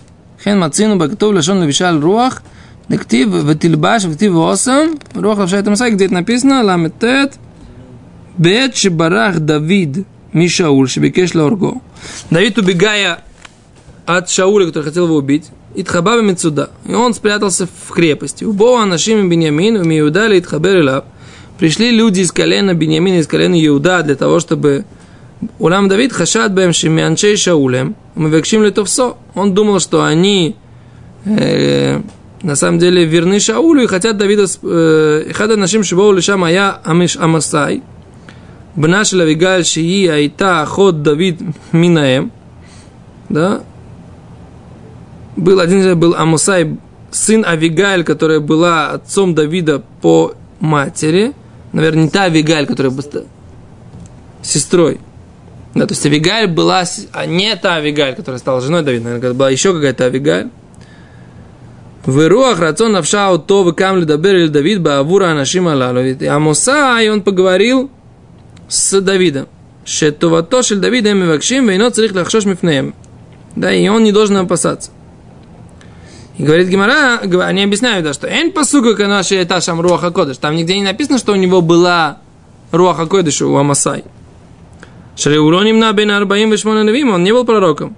хен 0.44 0.60
мацину 0.60 0.94
бактов 0.94 1.34
лешон 1.34 1.58
лавишал 1.58 1.98
руах» 2.00 2.40
Дектив 2.88 3.26
Ватилбаш, 3.26 4.04
вектив 4.04 4.32
восом, 4.32 5.00
руах 5.12 5.38
лавша 5.38 5.56
это 5.56 5.72
мсай, 5.72 5.90
где 5.90 6.04
это 6.04 6.14
написано, 6.14 6.62
ламетет, 6.62 7.34
бет 8.38 8.76
шебарах 8.76 9.40
Давид 9.40 10.06
Мишаул, 10.32 10.86
шебекеш 10.86 11.34
лорго. 11.34 11.80
Давид, 12.30 12.56
убегая 12.58 13.24
от 14.06 14.30
Шауля, 14.30 14.66
который 14.66 14.84
хотел 14.84 15.06
его 15.06 15.16
убить, 15.16 15.46
Итхабаба 15.74 16.22
Мецуда, 16.22 16.70
и 16.84 16.94
он 16.94 17.12
спрятался 17.12 17.66
в 17.66 17.90
крепости. 17.90 18.44
У 18.44 18.52
Бога 18.52 18.84
Анашим 18.84 19.28
Бениамин, 19.28 19.74
Беньямин, 19.74 19.80
у 19.80 19.84
Миудали 19.84 20.38
Итхабер 20.38 21.02
Пришли 21.58 21.90
люди 21.90 22.20
из 22.20 22.30
колена 22.30 22.72
Беньямина, 22.72 23.18
из 23.18 23.26
колена 23.26 23.56
Иуда 23.66 24.04
для 24.04 24.14
того, 24.14 24.38
чтобы 24.38 24.84
Улам 25.59 25.87
Давид 25.87 26.13
хашат 26.13 26.53
бэм 26.53 26.71
шимянчей 26.73 27.35
Шаулем, 27.35 27.95
мы 28.15 28.29
векшим 28.29 28.63
летовсо. 28.63 29.15
Он 29.33 29.53
думал, 29.53 29.79
что 29.79 30.03
они 30.03 30.55
э, 31.25 31.99
на 32.43 32.55
самом 32.55 32.77
деле 32.79 33.05
верны 33.05 33.39
Шаулю 33.39 33.83
и 33.83 33.87
хотят 33.87 34.17
Давида... 34.17 34.45
э, 34.63 35.31
Хада 35.33 35.55
нашим 35.57 35.83
шибоу 35.83 36.11
лишам 36.11 36.43
ая 36.43 36.79
амиш 36.83 37.17
амасай. 37.17 37.81
בנה 38.75 39.05
של 39.05 39.21
אביגיל 39.21 39.63
שהיא 39.63 40.11
הייתה 40.11 40.63
אחות 40.63 41.03
דוד 41.03 41.41
מן 41.73 41.97
האם, 41.97 42.27
да, 43.29 43.59
был 45.37 45.59
один 45.59 45.79
из 45.79 45.85
них 45.85 45.97
был 45.97 46.15
Амусай, 46.15 46.77
сын 47.11 47.43
Авигаль, 47.45 48.03
которая 48.03 48.39
была 48.39 48.91
отцом 48.91 49.33
Давида 49.35 49.81
по 50.01 50.33
матери, 50.59 51.33
наверное, 51.73 52.03
не 52.03 52.09
та 52.09 52.23
Авигаль, 52.23 52.65
которая 52.65 52.91
была 52.91 53.01
ста- 53.01 53.23
сестрой. 54.41 54.99
да, 55.76 55.86
то 55.86 55.92
есть 55.92 56.06
Авигаль 56.06 56.46
была, 56.46 56.84
а 57.12 57.26
не 57.26 57.54
та 57.54 57.74
Авигаль, 57.74 58.14
которая 58.14 58.38
стала 58.38 58.62
женой 58.62 58.82
Давида, 58.82 59.04
наверное, 59.04 59.34
была 59.34 59.50
еще 59.50 59.74
какая-то 59.74 60.06
Авигаль. 60.06 60.48
В 62.06 62.28
рацион 62.58 62.92
навшау 62.92 63.38
то 63.38 63.62
вы 63.62 63.74
камли 63.74 64.04
дабер 64.04 64.48
Давид 64.48 64.80
баавура 64.80 65.32
анашим 65.32 65.68
алалу. 65.68 66.00
И 66.00 66.24
Амусай, 66.24 67.10
он 67.10 67.20
поговорил 67.20 67.90
с 68.68 69.00
Давидом. 69.02 69.48
Шетовато 69.84 70.62
шель 70.62 70.78
Давида 70.78 71.10
им 71.10 71.28
вакшим, 71.28 71.68
вейно 71.68 71.90
царих 71.90 72.14
лахшош 72.14 72.46
мифнеем. 72.46 72.94
Да, 73.54 73.70
и 73.70 73.86
он 73.88 74.02
не 74.02 74.12
должен 74.12 74.36
опасаться. 74.38 74.90
И 76.38 76.42
говорит 76.42 76.68
Гимара, 76.68 77.18
они 77.18 77.64
объясняют, 77.64 78.04
да, 78.04 78.14
что 78.14 78.28
«Эн 78.28 78.52
пасука 78.52 78.94
канаши 78.94 79.42
эташам 79.42 79.80
руаха 79.80 80.10
кодыш». 80.10 80.38
Там 80.38 80.54
нигде 80.56 80.76
не 80.76 80.84
написано, 80.84 81.18
что 81.18 81.32
у 81.32 81.36
него 81.36 81.60
была 81.60 82.18
руаха 82.72 83.06
кодыш 83.06 83.42
у 83.42 83.56
Амасай. 83.56 84.04
Шреулоним 85.16 85.78
на 85.78 85.92
бен 85.92 86.10
арбаим 86.10 86.50
вешмона 86.50 86.84
навим, 86.84 87.12
он 87.12 87.24
не 87.24 87.32
был 87.32 87.44
пророком. 87.44 87.96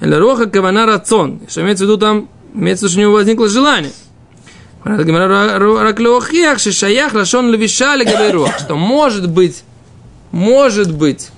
Или 0.00 0.14
руаха 0.14 0.46
кавана 0.46 0.84
рацон, 0.86 1.40
что 1.48 1.62
имеется 1.62 1.84
в 1.84 1.88
виду 1.88 1.96
там, 1.96 2.28
имеется 2.54 2.86
в 2.86 2.88
виду, 2.88 2.92
что 2.92 3.00
у 3.00 3.02
него 3.02 3.12
возникло 3.12 3.48
желание. 3.48 3.92
Говорит 4.84 5.06
Гимара, 5.06 5.58
рак 5.58 6.00
леохиях, 6.00 6.58
шишаях 6.58 7.14
лашон 7.14 7.50
левиша 7.50 7.94
легабей 7.96 8.32
руах. 8.32 8.58
Что 8.58 8.76
может 8.76 9.30
быть, 9.30 9.62
может 10.32 10.92
быть, 10.92 11.30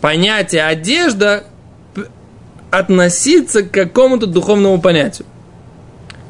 понятие 0.00 0.64
одежда 0.64 1.44
относиться 2.70 3.62
к 3.62 3.70
какому-то 3.70 4.26
духовному 4.26 4.80
понятию. 4.80 5.26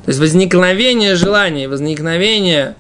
То 0.05 0.09
есть 0.09 0.21
возникновение 0.21 1.15
желания, 1.15 1.69
возникновение, 1.69 2.75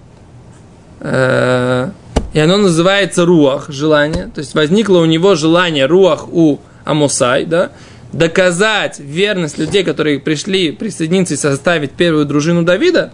э, 1.00 1.90
и 2.32 2.38
оно 2.38 2.56
называется 2.56 3.24
руах, 3.24 3.70
желание. 3.70 4.30
То 4.34 4.40
есть 4.40 4.54
возникло 4.54 4.98
у 4.98 5.04
него 5.04 5.34
желание, 5.34 5.86
руах 5.86 6.28
у 6.32 6.58
Амусай, 6.84 7.44
да, 7.44 7.72
доказать 8.12 8.98
верность 8.98 9.58
людей, 9.58 9.84
которые 9.84 10.18
пришли 10.18 10.72
присоединиться 10.72 11.34
и 11.34 11.36
составить 11.36 11.92
первую 11.92 12.26
дружину 12.26 12.62
Давида. 12.62 13.12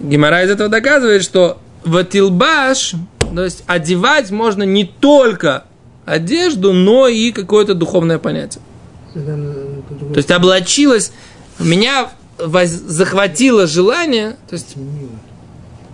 Гимара 0.00 0.44
из 0.44 0.50
этого 0.50 0.68
доказывает, 0.68 1.22
что 1.22 1.58
ватилбаш, 1.84 2.94
то 3.34 3.44
есть 3.44 3.64
одевать 3.66 4.30
можно 4.30 4.62
не 4.62 4.84
только 4.84 5.64
одежду, 6.04 6.72
но 6.72 7.08
и 7.08 7.32
какое-то 7.32 7.74
духовное 7.74 8.18
понятие. 8.18 8.62
То 9.14 10.16
есть 10.16 10.30
облачилась, 10.30 11.12
меня 11.58 12.10
воз- 12.38 12.70
захватило 12.70 13.66
желание, 13.66 14.36
то 14.48 14.54
есть 14.54 14.74
осенило, 14.74 15.10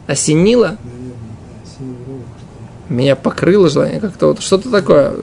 осенило, 0.06 0.76
наверное, 0.76 1.14
да, 1.14 1.64
осенило 1.64 1.96
рух, 2.06 2.22
что 2.38 2.83
меня 2.94 3.16
покрыло 3.16 3.68
желание, 3.68 4.00
как-то 4.00 4.28
вот 4.28 4.40
что-то 4.40 4.70
такое. 4.70 5.16
ли. 5.16 5.22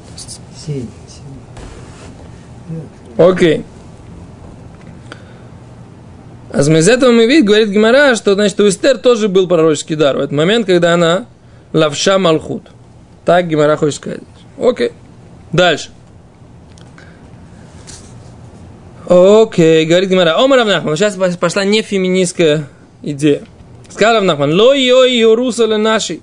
Сень, 0.66 0.90
сень. 1.08 2.82
Окей. 3.18 3.66
А 6.54 6.60
из 6.60 6.90
этого 6.90 7.12
мы 7.12 7.28
видим, 7.28 7.46
говорит 7.46 7.70
Гимара, 7.70 8.16
что 8.16 8.34
значит 8.34 8.60
у 8.60 8.68
Эстер 8.68 8.98
тоже 8.98 9.30
был 9.30 9.48
пророческий 9.48 9.96
дар. 9.96 10.18
В 10.18 10.20
этот 10.20 10.34
момент, 10.34 10.66
когда 10.66 10.94
она 10.94 11.26
лавша 11.72 12.18
малхут. 12.20 12.64
Так 13.24 13.48
Гимара 13.48 13.78
хочет 13.78 13.96
сказать. 13.96 14.20
Окей. 14.60 14.92
Дальше. 15.54 15.90
Окей, 19.08 19.86
говорит 19.86 20.10
Гимара. 20.10 20.38
Омар 20.38 20.60
Равнахман. 20.60 20.98
Сейчас 20.98 21.16
пошла 21.38 21.64
не 21.64 21.82
феминистская 21.82 22.68
идея. 23.02 23.44
Сказал 23.90 24.16
Равнахман. 24.16 24.54
Ло 24.54 24.74
йо 24.74 25.06
Иерусале 25.06 25.78
нашей. 25.78 26.22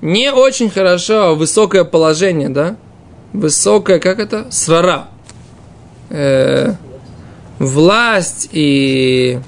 Не 0.00 0.32
очень 0.32 0.70
хорошо 0.70 1.34
высокое 1.34 1.84
положение, 1.84 2.48
да? 2.48 2.76
Высокое, 3.32 3.98
как 3.98 4.18
это? 4.18 4.46
Свара. 4.50 5.08
Э, 6.08 6.74
власть 7.58 8.48
и 8.52 9.38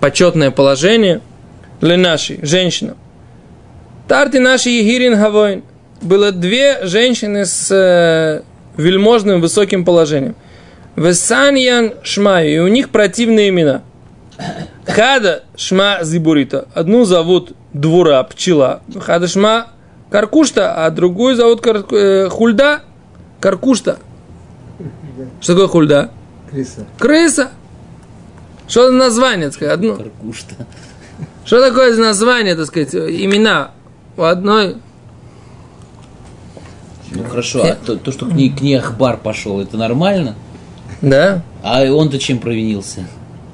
почетное 0.00 0.50
положение 0.50 1.20
для 1.80 1.96
нашей 1.96 2.44
женщинам. 2.44 2.96
Тарти 4.08 4.38
наши 4.38 4.70
Егирин 4.70 5.14
Гавойн. 5.14 5.62
Было 6.02 6.32
две 6.32 6.84
женщины 6.84 7.46
с 7.46 7.70
э, 7.70 8.42
вельможным 8.76 9.40
высоким 9.40 9.84
положением. 9.84 10.34
Весаньян 10.96 11.94
Шмаю. 12.02 12.50
И 12.50 12.58
у 12.58 12.66
них 12.66 12.90
противные 12.90 13.50
имена. 13.50 13.82
Хада 14.84 15.44
Шма 15.56 16.00
Зибурита. 16.02 16.66
Одну 16.74 17.04
зовут 17.04 17.54
Двура, 17.72 18.22
пчела. 18.24 18.80
Хада 19.00 19.26
Шма 19.28 19.68
Каркушта, 20.10 20.84
а 20.84 20.90
другую 20.90 21.36
зовут 21.36 21.60
Кар- 21.62 21.84
э, 21.90 22.28
Хульда, 22.28 22.82
Каркушта. 23.40 23.98
Что 25.40 25.54
такое 25.54 25.68
Хульда? 25.68 26.10
Крыса. 26.50 26.86
Крыса. 26.98 27.50
Что 28.68 28.86
за 28.86 28.92
название, 28.92 29.46
так 29.46 29.54
сказать, 29.54 29.74
одно? 29.74 29.96
Каркушта. 29.96 30.54
Что 31.44 31.60
такое 31.66 31.96
название, 31.96 32.54
так 32.54 32.66
сказать, 32.66 32.94
имена 32.94 33.70
у 34.16 34.22
одной? 34.22 34.76
Ну 37.10 37.24
хорошо, 37.24 37.62
а 37.64 37.74
то, 37.74 37.96
то, 37.96 38.10
что 38.12 38.26
к 38.26 38.32
ней, 38.32 38.50
к 38.50 38.60
ней 38.60 38.76
Ахбар 38.78 39.18
пошел, 39.18 39.60
это 39.60 39.76
нормально? 39.76 40.34
Да? 41.02 41.42
А 41.62 41.82
он-то 41.84 42.18
чем 42.18 42.38
провинился? 42.38 43.06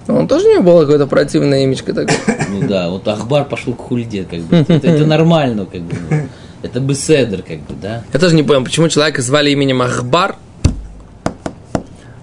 Он 0.09 0.27
тоже 0.27 0.47
не 0.47 0.61
было 0.61 0.81
какое-то 0.81 1.07
противное 1.07 1.64
имечко 1.64 1.92
такое. 1.92 2.16
Ну 2.51 2.66
да, 2.66 2.88
вот 2.88 3.07
Ахбар 3.07 3.44
пошел 3.44 3.75
к 3.75 3.81
Хульде, 3.81 4.25
как 4.25 4.40
бы. 4.40 4.57
Это, 4.68 4.88
это 4.88 5.07
нормально, 5.07 5.66
как 5.66 5.83
бы. 5.83 5.94
ну. 6.11 6.29
Это 6.62 6.81
беседер, 6.81 7.42
как 7.42 7.59
бы, 7.59 7.75
да? 7.81 8.03
Я 8.12 8.18
тоже 8.18 8.35
не 8.35 8.42
понял, 8.42 8.64
почему 8.64 8.88
человека 8.88 9.23
звали 9.23 9.51
именем 9.51 9.81
Ахбар. 9.83 10.37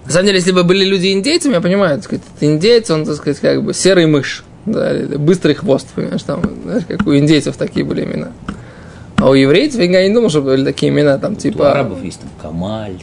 На 0.04 0.12
самом 0.12 0.26
деле, 0.26 0.38
если 0.38 0.52
бы 0.52 0.62
были 0.62 0.84
люди 0.84 1.12
индейцами, 1.12 1.54
я 1.54 1.60
понимаю, 1.60 1.96
так 1.96 2.04
сказать, 2.04 2.24
это 2.36 2.46
индейец, 2.46 2.90
он, 2.90 3.04
так 3.04 3.16
сказать, 3.16 3.40
как 3.40 3.62
бы 3.64 3.72
серый 3.72 4.06
мышь, 4.06 4.44
да, 4.66 4.92
быстрый 5.16 5.54
хвост, 5.54 5.88
понимаешь, 5.94 6.22
там, 6.22 6.42
знаешь, 6.64 6.84
как 6.86 7.06
у 7.06 7.16
индейцев 7.16 7.56
такие 7.56 7.84
были 7.84 8.04
имена. 8.04 8.28
А 9.16 9.30
у 9.30 9.34
еврейцев 9.34 9.80
я 9.80 10.06
не 10.06 10.14
думал, 10.14 10.28
что 10.28 10.42
были 10.42 10.64
такие 10.64 10.92
имена, 10.92 11.18
там, 11.18 11.32
У 11.32 11.36
типа... 11.36 11.72
арабов 11.72 12.04
есть 12.04 12.20
там 12.20 12.28
Камаль. 12.40 12.98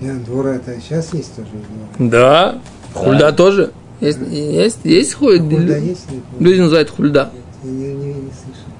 Нет, 0.00 0.24
двора 0.24 0.56
это 0.56 0.74
сейчас 0.80 1.14
есть 1.14 1.34
тоже. 1.36 1.48
двора. 1.96 2.10
Да, 2.10 2.58
хульда 2.94 3.32
тоже. 3.32 3.70
Есть, 4.00 4.18
есть, 4.30 4.78
есть 4.84 5.14
хуй- 5.14 5.38
Хульда 5.40 5.78
есть? 5.78 6.10
Нет, 6.10 6.22
Люди 6.38 6.60
называют 6.60 6.90
хульда. 6.90 7.32
Я 7.64 7.70
не, 7.70 7.94
не, 7.94 8.06
не 8.14 8.30
слышал. 8.30 8.70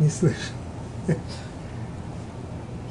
Не 0.00 0.08
слышал. 0.10 1.22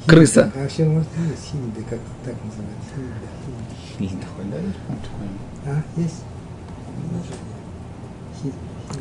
Крыса. 0.06 0.50
А 0.54 0.60
вообще, 0.62 0.84
может, 0.84 1.08
есть 1.30 1.50
хинида, 1.50 1.80
как 1.90 1.98
так. 2.24 2.34
Хульда 2.34 2.70
есть, 3.98 4.00
может, 4.00 4.20
такое? 4.20 4.46
А, 5.66 6.00
есть? 6.00 6.22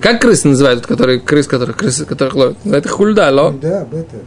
Как 0.01 0.21
крысы 0.21 0.49
называют, 0.49 0.85
которые 0.85 1.19
крыс, 1.19 1.47
которых 1.47 1.77
крысы, 1.77 2.05
которых 2.05 2.35
ловят? 2.35 2.57
Это 2.65 2.89
хульда, 2.89 3.31
ло. 3.31 3.51
Да, 3.53 3.85
бета. 3.85 4.17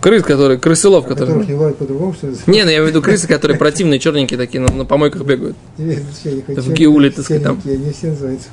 Крыс, 0.00 0.22
которые, 0.22 0.58
крысылов, 0.58 1.04
А 1.04 1.08
которые... 1.08 1.40
которых 1.40 1.76
по-другому, 1.76 2.14
что 2.14 2.28
ли? 2.28 2.36
Не, 2.46 2.64
ну 2.64 2.70
я 2.70 2.76
имею 2.76 2.84
в 2.86 2.88
виду 2.88 3.02
крысы, 3.02 3.28
которые 3.28 3.58
противные, 3.58 3.98
черненькие 3.98 4.38
такие, 4.38 4.60
на, 4.60 4.72
на 4.72 4.84
помойках 4.86 5.22
бегают. 5.22 5.56
В 5.76 6.72
Геуле, 6.72 7.10
так 7.10 7.24
сказать, 7.24 7.42
там. 7.42 7.60
Они 7.64 7.92
все 7.92 8.08
называются. 8.08 8.48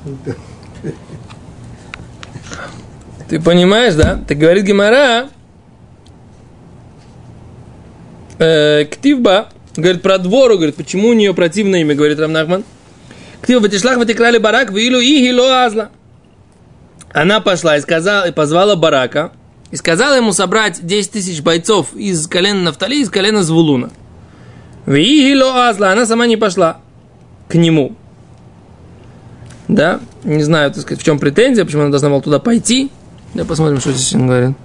Ты 3.30 3.42
понимаешь, 3.42 3.94
да? 3.96 4.22
Ты 4.28 4.36
говорит 4.36 4.64
Гимара, 4.64 5.30
э, 8.40 8.86
Ктивба, 8.86 9.50
говорит 9.76 10.02
про 10.02 10.18
двору, 10.18 10.56
говорит, 10.56 10.76
почему 10.76 11.10
у 11.10 11.14
нее 11.14 11.34
противное 11.34 11.82
имя, 11.82 11.96
говорит 11.96 12.20
Рамнахман. 12.20 12.64
Ктивба, 13.42 13.64
ватишлах 13.64 13.98
ватикрали 13.98 14.38
барак, 14.38 14.72
вилу 14.72 15.00
и 15.00 15.20
хило 15.20 15.66
азла. 15.66 15.90
Она 17.14 17.40
пошла 17.40 17.78
и 17.78 17.82
сказала, 17.82 18.28
и 18.28 18.32
позвала 18.32 18.76
барака, 18.76 19.32
и 19.72 19.76
сказала 19.76 20.16
ему 20.16 20.32
собрать 20.32 20.86
10 20.86 21.12
тысяч 21.12 21.42
бойцов 21.42 21.94
из 21.94 22.28
колена 22.28 22.62
Нафтали, 22.62 22.96
из 23.02 23.10
колена 23.10 23.44
Звулуна. 23.44 23.90
Вихило 24.86 25.68
азла, 25.68 25.92
она 25.92 26.06
сама 26.06 26.26
не 26.28 26.38
пошла 26.38 26.80
к 27.50 27.56
нему. 27.56 27.96
Да, 29.68 30.00
не 30.24 30.44
знаю, 30.44 30.72
так 30.72 30.82
сказать, 30.82 31.02
в 31.02 31.06
чем 31.06 31.20
претензия, 31.20 31.66
почему 31.66 31.82
она 31.82 31.92
должна 31.92 32.10
была 32.10 32.22
туда 32.22 32.40
пойти. 32.40 32.90
Да, 33.34 33.44
посмотрим, 33.44 33.82
что 33.82 33.92
здесь 33.92 34.14
он 34.16 34.28
говорит. 34.28 34.56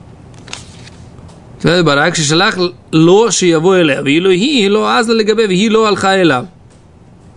барак 1.84 2.14
шишалах 2.14 2.56
ло 2.92 3.30
шияву 3.32 3.74
элея, 3.80 4.02
вилу 4.02 4.32
хи, 4.32 4.68
ло 4.70 4.96
азла 4.98 5.14
легабе, 5.14 5.46
вихи 5.46 5.68
ло 5.70 5.88
алха 5.88 6.22
элав. 6.22 6.46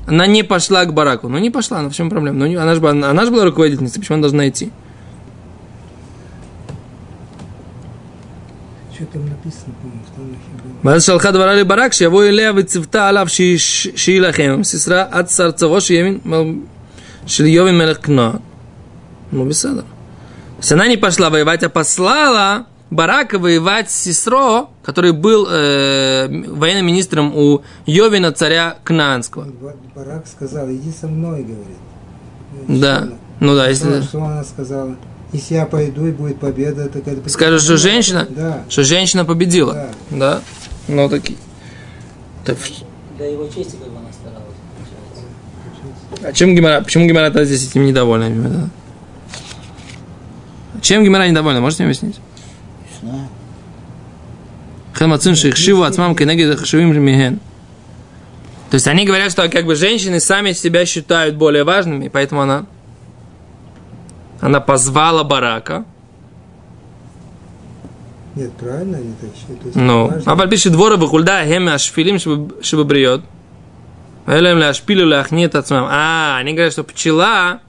Она 0.05 0.27
не 0.27 0.43
пошла 0.43 0.85
к 0.85 0.93
бараку. 0.93 1.27
Ну, 1.27 1.39
не 1.39 1.49
пошла, 1.49 1.81
ну 1.81 1.89
в 1.89 1.95
чем 1.95 2.11
проблема? 2.11 2.45
Ну, 2.45 2.61
она 2.61 2.75
же, 2.75 2.81
была- 2.81 3.09
она 3.09 3.25
же 3.25 3.31
была 3.31 3.43
руководительницей, 3.45 3.99
почему 3.99 4.15
она 4.15 4.21
должна 4.21 4.47
идти? 4.47 4.71
Что 8.95 9.05
там 9.07 9.27
написано, 9.27 9.73
по-моему, 9.81 10.01
в 10.05 10.15
Танахе 10.15 10.39
было? 10.63 10.93
Мазал 10.93 11.65
барак, 11.65 11.93
шьяво 11.93 12.29
илея 12.29 12.53
вицевта 12.53 13.09
алав 13.09 13.29
шиилахем, 13.29 14.63
сестра 14.63 15.03
от 15.03 15.31
царцево 15.31 15.81
шиевин, 15.81 16.67
шильевин 17.27 17.75
мелехкно. 17.75 18.41
Ну, 19.31 19.45
беседа. 19.45 19.81
То 19.81 19.87
есть 20.59 20.71
она 20.71 20.87
не 20.87 20.95
пошла 20.95 21.29
воевать, 21.29 21.63
а 21.63 21.69
послала 21.69 22.67
Барака 22.89 23.39
воевать 23.39 23.91
с 23.91 23.95
Сестро, 23.95 24.69
который 24.83 25.11
был 25.11 25.47
э, 25.49 26.27
военным 26.47 26.85
министром 26.85 27.35
у 27.35 27.63
Йовина, 27.85 28.31
царя 28.31 28.77
Кнаанского. 28.83 29.47
Барак 29.95 30.25
сказал, 30.27 30.71
иди 30.71 30.91
со 30.91 31.07
мной, 31.07 31.43
говорит. 31.43 32.79
Да, 32.81 33.09
ну 33.39 33.55
да, 33.55 33.67
если... 33.67 34.01
Что 34.01 34.23
она 34.23 34.43
сказала? 34.43 34.95
Если 35.35 35.55
я 35.55 35.65
пойду 35.65 36.07
и 36.07 36.11
будет 36.11 36.39
победа, 36.39 36.87
так 36.87 37.05
это... 37.05 37.29
скажешь, 37.29 37.63
что 37.63 37.75
женщина, 37.75 38.25
Да. 38.29 38.63
что 38.69 38.85
женщина 38.85 39.25
победила. 39.25 39.73
Да. 39.73 39.91
Да. 40.11 40.41
Ну, 40.87 41.09
такие. 41.09 41.37
Так, 42.45 42.57
Для 43.17 43.27
его 43.31 43.45
чести, 43.47 43.75
как 43.75 43.89
бы 43.89 43.99
она 43.99 44.13
старалась, 44.13 44.55
получается. 44.77 46.29
А 46.29 46.31
чем 46.31 46.55
Гимара, 46.55 46.79
почему 46.81 47.05
Гимара 47.05 47.25
тогда 47.25 47.43
здесь 47.43 47.67
этим 47.69 47.85
недовольна? 47.85 48.29
Да? 48.49 48.69
Чем 50.81 51.03
Гимара 51.03 51.27
недовольна? 51.27 51.59
Можете 51.59 51.83
мне 51.83 51.89
объяснить? 51.91 52.15
Не 53.03 53.09
знаю. 53.09 53.27
Хамацин 54.93 55.35
шихшиву 55.35 55.83
ацмам 55.83 56.15
кенегид 56.15 56.57
хашивим 56.57 56.97
миген. 57.03 57.41
То 58.69 58.75
есть 58.75 58.87
они 58.87 59.05
говорят, 59.05 59.31
что 59.31 59.49
как 59.49 59.65
бы 59.65 59.75
женщины 59.75 60.21
сами 60.21 60.53
себя 60.53 60.85
считают 60.85 61.35
более 61.35 61.65
важными, 61.65 62.07
поэтому 62.07 62.41
она 62.41 62.67
она 64.45 64.59
позвала 64.59 65.23
Барака. 65.23 65.85
Нет, 68.35 68.51
правильно 68.53 68.99
они 68.99 69.13
так. 69.19 69.75
Ну, 69.75 70.11
а 70.23 70.35
пальпиши 70.35 70.69
двора 70.69 70.97
бахульда 70.97 71.45
хеме 71.45 71.73
ашфилим 71.73 72.19
шибабриот. 72.61 73.23
Элем 74.27 74.59
ляшпилю 74.59 75.07
ляхнит 75.07 75.55
отсмам. 75.55 75.87
А, 75.89 76.37
они 76.37 76.53
говорят, 76.53 76.73
что 76.73 76.83
пчела... 76.83 77.61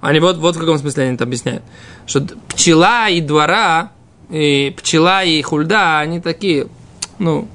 Они 0.00 0.20
вот, 0.20 0.38
вот 0.38 0.56
в 0.56 0.58
каком 0.58 0.78
смысле 0.78 1.04
они 1.04 1.14
это 1.16 1.24
объясняют. 1.24 1.62
Что 2.06 2.22
пчела 2.48 3.10
и 3.10 3.20
двора, 3.20 3.90
и 4.30 4.74
пчела 4.78 5.22
и 5.22 5.42
хульда, 5.42 5.98
они 5.98 6.20
такие, 6.20 6.68
ну, 7.18 7.46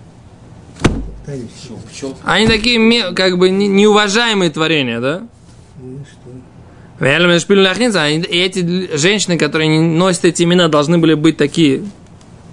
они 2.26 2.48
такие, 2.48 3.14
как 3.14 3.38
бы, 3.40 3.50
неуважаемые 3.50 4.52
творения, 4.52 5.00
да? 5.00 5.24
Ну 7.02 7.08
и 7.08 8.38
эти 8.38 8.96
женщины, 8.96 9.40
которые 9.40 9.82
носят 9.82 10.26
эти 10.26 10.44
имена, 10.44 10.68
должны 10.68 11.00
были 11.00 11.16
быть 11.16 11.36
такие 11.36 11.82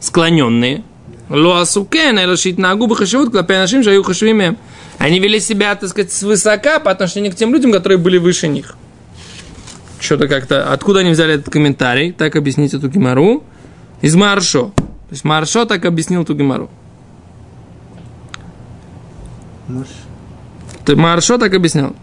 склоненные. 0.01 0.83
Луасукен, 1.29 2.19
элошит 2.19 2.57
на 2.57 2.75
губы 2.75 2.97
хашивут, 2.97 3.31
клопе 3.31 3.59
нашим 3.59 3.83
шаю 3.83 4.03
хашвиме. 4.03 4.57
Они 4.97 5.21
вели 5.21 5.39
себя, 5.39 5.75
так 5.75 5.91
сказать, 5.91 6.11
свысока 6.11 6.81
по 6.81 6.91
отношению 6.91 7.31
к 7.33 7.35
тем 7.35 7.53
людям, 7.53 7.73
которые 7.73 7.99
были 7.99 8.17
выше 8.17 8.49
них. 8.49 8.75
Что-то 10.01 10.29
как-то... 10.29 10.73
Откуда 10.73 11.01
они 11.01 11.11
взяли 11.11 11.35
этот 11.35 11.53
комментарий? 11.53 12.13
Так 12.13 12.35
объяснить 12.35 12.73
эту 12.73 12.89
гемору. 12.89 13.45
Из 14.01 14.15
Маршо. 14.15 14.73
То 14.77 15.11
есть 15.11 15.25
Маршо 15.25 15.67
так 15.67 15.85
объяснил 15.85 16.23
эту 16.23 16.35
гемору. 16.35 16.71
Маршо 20.87 21.37
так 21.37 21.53
объяснял? 21.53 21.95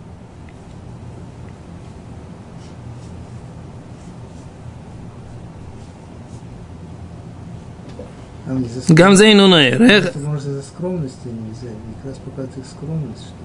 А 8.76 8.94
Гамзейну 8.94 9.48
наэр. 9.48 9.82
Эх, 9.82 10.06
Это 10.08 10.20
может 10.20 10.44
за 10.44 10.62
скромность 10.62 11.16
взяли. 11.24 11.76
Как 12.02 12.12
раз 12.12 12.18
показывает 12.24 12.58
их 12.58 12.66
скромность, 12.66 13.22
что 13.22 13.44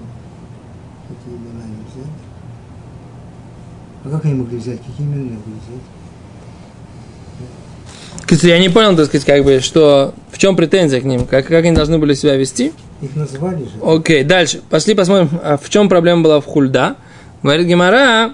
такие 1.09 1.37
имена 1.37 1.65
не 1.65 1.83
взяли. 1.91 2.13
А 4.03 4.09
как 4.09 4.25
они 4.25 4.33
могли 4.35 4.57
взять? 4.57 4.79
Какие 4.79 5.07
имена 5.07 5.23
могли 5.23 5.53
взять? 5.53 5.81
Кстати, 8.21 8.47
я 8.47 8.59
не 8.59 8.69
понял, 8.69 8.95
так 8.95 9.07
сказать, 9.07 9.25
как 9.25 9.43
бы, 9.43 9.59
что 9.59 10.13
в 10.31 10.37
чем 10.37 10.55
претензия 10.55 11.01
к 11.01 11.03
ним, 11.03 11.25
как, 11.25 11.47
как 11.47 11.65
они 11.65 11.75
должны 11.75 11.97
были 11.97 12.13
себя 12.13 12.35
вести. 12.35 12.71
Их 13.01 13.15
назвали 13.15 13.63
же. 13.63 13.71
Окей, 13.83 14.23
дальше. 14.23 14.61
Пошли 14.69 14.93
посмотрим, 14.95 15.29
а 15.43 15.57
в 15.57 15.69
чем 15.69 15.89
проблема 15.89 16.23
была 16.23 16.39
в 16.39 16.45
хульда. 16.45 16.95
Говорит 17.43 17.67
Гимара, 17.67 18.33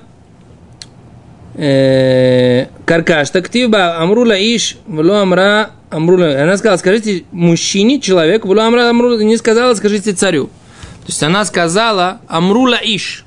э, 1.56 2.68
каркаш, 2.88 3.30
тактива, 3.32 3.98
амрула 4.00 4.38
иш, 4.40 4.78
вло 4.88 5.16
амра, 5.16 5.72
амрула. 5.90 6.42
Она 6.42 6.58
сказала, 6.58 6.78
скажите 6.78 7.26
мужчине, 7.32 8.00
человеку, 8.00 8.48
вло 8.48 8.62
амра, 8.64 8.90
амрула, 8.90 9.20
не 9.20 9.36
сказала, 9.38 9.76
скажите 9.76 10.14
царю. 10.14 10.48
То 10.48 11.08
есть 11.08 11.22
она 11.22 11.44
сказала 11.44 12.22
амрула 12.28 12.80
иш, 12.82 13.26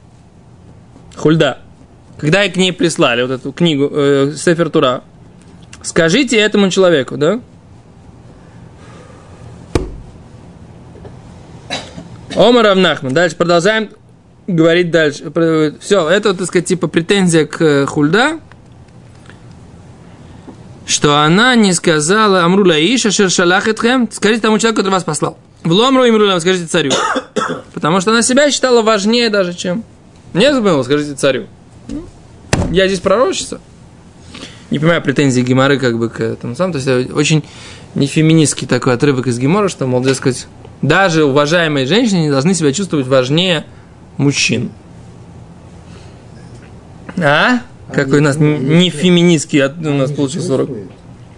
хульда. 1.15 1.59
Когда 2.19 2.45
и 2.45 2.51
к 2.51 2.57
ней 2.57 2.73
прислали 2.73 3.23
вот 3.23 3.31
эту 3.31 3.53
книгу, 3.53 3.89
э, 3.93 4.33
Сефер 4.35 4.71
Тура, 4.71 5.03
скажите 5.83 6.39
этому 6.39 6.71
человеку, 6.71 7.19
да? 7.19 7.41
Омар 12.35 12.65
Равнахман. 12.65 13.13
Дальше 13.13 13.37
продолжаем 13.37 13.91
говорить 14.47 14.91
дальше. 14.91 15.31
Все, 15.81 16.09
это, 16.09 16.33
так 16.35 16.47
сказать, 16.47 16.67
типа 16.67 16.89
претензия 16.89 17.45
к 17.45 17.61
э, 17.61 17.87
Хульда, 17.87 18.41
что 20.91 21.23
она 21.23 21.55
не 21.55 21.73
сказала 21.73 22.45
Амрула 22.45 22.79
Иша 22.79 23.11
Шершалахетхем, 23.11 24.09
скажите 24.11 24.43
тому 24.43 24.59
человеку, 24.59 24.79
который 24.81 24.93
вас 24.93 25.05
послал. 25.05 25.39
В 25.63 25.73
Ломру 25.73 26.09
Имрула, 26.09 26.39
скажите 26.39 26.67
царю. 26.67 26.91
Потому 27.75 28.01
что 28.01 28.11
она 28.11 28.23
себя 28.23 28.51
считала 28.51 28.83
важнее 28.83 29.31
даже, 29.31 29.55
чем... 29.55 29.85
Не 30.33 30.53
забыл, 30.53 30.83
скажите 30.85 31.15
царю. 31.15 31.47
Ну, 31.89 32.05
Я 32.71 32.87
здесь 32.87 33.01
пророчица. 33.01 33.61
Не 34.71 34.79
понимаю 34.79 35.03
претензий 35.03 35.43
Гимары 35.43 35.79
как 35.79 35.99
бы 35.99 36.09
к 36.09 36.21
этому 36.21 36.55
самому. 36.55 36.75
То 36.75 36.77
есть 36.79 36.89
это 36.89 37.15
очень 37.15 37.45
нефеминистский 37.95 38.67
такой 38.67 38.95
отрывок 38.95 39.27
из 39.27 39.39
Гимора, 39.39 39.69
что, 39.69 39.87
мол, 39.87 40.03
дескать, 40.03 40.47
даже 40.81 41.25
уважаемые 41.25 41.87
женщины 41.87 42.31
должны 42.31 42.55
себя 42.55 42.73
чувствовать 42.73 43.07
важнее 43.07 43.67
мужчин. 44.17 44.71
А? 47.19 47.61
Какой 47.95 48.19
у 48.19 48.23
нас 48.23 48.37
не 48.37 48.91
феминистский 48.91 49.63
от- 49.63 49.79
у 49.79 49.93
нас 49.93 50.11
получился 50.13 50.55
урок. 50.55 50.71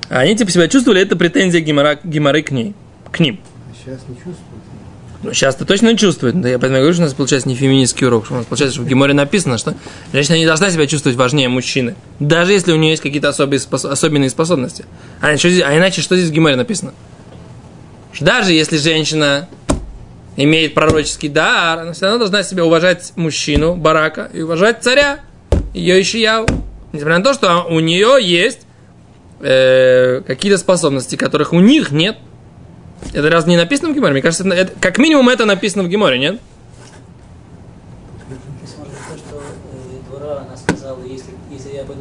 А 0.09 0.19
Они 0.21 0.37
типа 0.37 0.51
себя 0.51 0.69
чувствовали, 0.69 1.01
это 1.01 1.17
претензия 1.17 1.61
Гимара, 1.61 1.99
Гимары 2.05 2.43
к 2.43 2.51
ней, 2.51 2.75
к 3.11 3.19
ним. 3.21 3.41
А 3.71 3.75
сейчас 3.75 4.01
не 4.09 4.15
чувствуют. 4.17 4.37
Ну, 5.23 5.33
сейчас-то 5.33 5.65
точно 5.65 5.97
чувствует. 5.97 6.39
Да 6.41 6.49
я 6.49 6.59
поэтому 6.59 6.79
говорю, 6.81 6.93
что 6.95 7.03
у 7.03 7.07
нас 7.07 7.15
получается 7.15 7.49
не 7.49 7.55
феминистский 7.55 8.07
урок. 8.09 8.25
Что 8.27 8.35
у 8.35 8.37
нас 8.39 8.47
получается, 8.47 8.75
что 8.75 8.85
в 8.85 8.89
Гиморе 8.89 9.15
написано, 9.15 9.57
что 9.57 9.75
женщина 10.13 10.35
не 10.37 10.47
должна 10.47 10.69
себя 10.71 10.87
чувствовать 10.89 11.17
важнее 11.17 11.49
мужчины. 11.49 11.95
Даже 12.19 12.53
если 12.53 12.73
у 12.73 12.77
нее 12.77 12.91
есть 12.91 13.03
какие-то 13.03 13.29
особые 13.29 13.61
спос- 13.61 13.89
особенные 13.89 14.31
способности. 14.31 14.85
А, 15.21 15.37
что 15.39 15.49
здесь- 15.49 15.63
а 15.65 15.77
иначе 15.77 16.03
что 16.03 16.17
здесь 16.17 16.29
в 16.29 16.33
Гиморе 16.33 16.57
написано? 16.57 16.93
Что 18.13 18.25
даже 18.25 18.53
если 18.53 18.77
женщина 18.79 19.49
имеет 20.37 20.75
пророческий 20.75 21.29
дар, 21.29 21.79
она 21.79 21.93
все 21.93 22.07
равно 22.07 22.19
должна 22.19 22.43
себя 22.43 22.65
уважать 22.65 23.13
мужчину, 23.17 23.77
барака, 23.77 24.29
и 24.35 24.43
уважать 24.43 24.83
царя, 24.83 25.21
ее 25.75 26.01
Ишияу. 26.01 26.47
Несмотря 26.93 27.19
на 27.19 27.25
то, 27.25 27.33
что 27.35 27.67
у 27.69 27.81
нее 27.81 28.19
есть 28.21 28.61
э, 29.41 30.21
какие-то 30.27 30.59
способности, 30.59 31.17
которых 31.17 31.53
у 31.53 31.61
них 31.61 31.91
нет. 31.91 32.19
Это 33.13 33.31
раз 33.31 33.47
не 33.47 33.57
написано 33.57 33.91
в 33.91 33.95
Гиморе? 33.95 34.13
Мне 34.13 34.23
кажется, 34.23 34.47
это- 34.49 34.73
как 34.81 34.99
минимум 34.99 35.29
это 35.29 35.45
написано 35.45 35.83
в 35.85 35.89
Гиморе, 35.89 36.19
нет? 36.19 36.41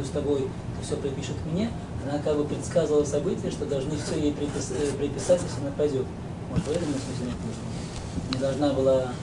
С 0.04 0.14
тобой, 0.14 0.40
то 0.42 0.86
все 0.86 0.98
припишут 0.98 1.36
мне, 1.52 1.70
она 2.04 2.20
как 2.22 2.36
бы 2.36 2.44
предсказывала 2.44 3.06
события, 3.06 3.50
что 3.50 3.66
должны 3.66 3.92
все 3.92 4.20
ей 4.20 4.32
припис- 4.32 4.98
приписать, 4.98 5.40
если 5.42 5.62
она 5.62 5.72
пойдет. 5.78 6.06
Может, 6.50 6.66
в 6.66 6.72
этом 6.72 6.84
смысле 6.84 7.28
нет 7.28 7.36
нужно? 7.46 8.34
Не 8.34 8.40
должна 8.40 8.74
была... 8.74 9.14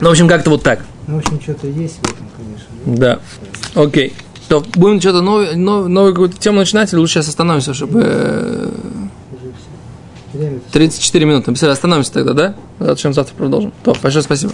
Ну, 0.00 0.08
в 0.08 0.10
общем, 0.10 0.28
как-то 0.28 0.50
вот 0.50 0.62
так. 0.62 0.80
Ну, 1.06 1.14
в 1.16 1.18
общем, 1.18 1.40
что-то 1.40 1.66
есть 1.68 1.98
в 1.98 2.04
этом, 2.04 2.26
конечно. 2.36 2.66
да. 3.74 3.80
Окей. 3.80 4.12
То 4.48 4.64
будем 4.74 5.00
что-то 5.00 5.22
новое, 5.22 5.56
новую, 5.56 5.88
новую 5.88 6.12
какую-то 6.12 6.38
тему 6.38 6.58
начинать, 6.60 6.92
или 6.92 7.00
лучше 7.00 7.14
сейчас 7.14 7.28
остановимся, 7.28 7.74
чтобы... 7.74 8.00
э, 8.04 8.68
Уже 9.32 9.52
все. 9.52 10.38
Время 10.38 10.60
34 10.72 11.24
минуты. 11.24 11.66
Остановимся 11.66 12.12
тогда, 12.12 12.32
да? 12.32 12.54
Зачем 12.78 13.12
завтра 13.12 13.34
продолжим. 13.34 13.72
То, 13.82 13.96
большое 14.02 14.22
спасибо. 14.22 14.52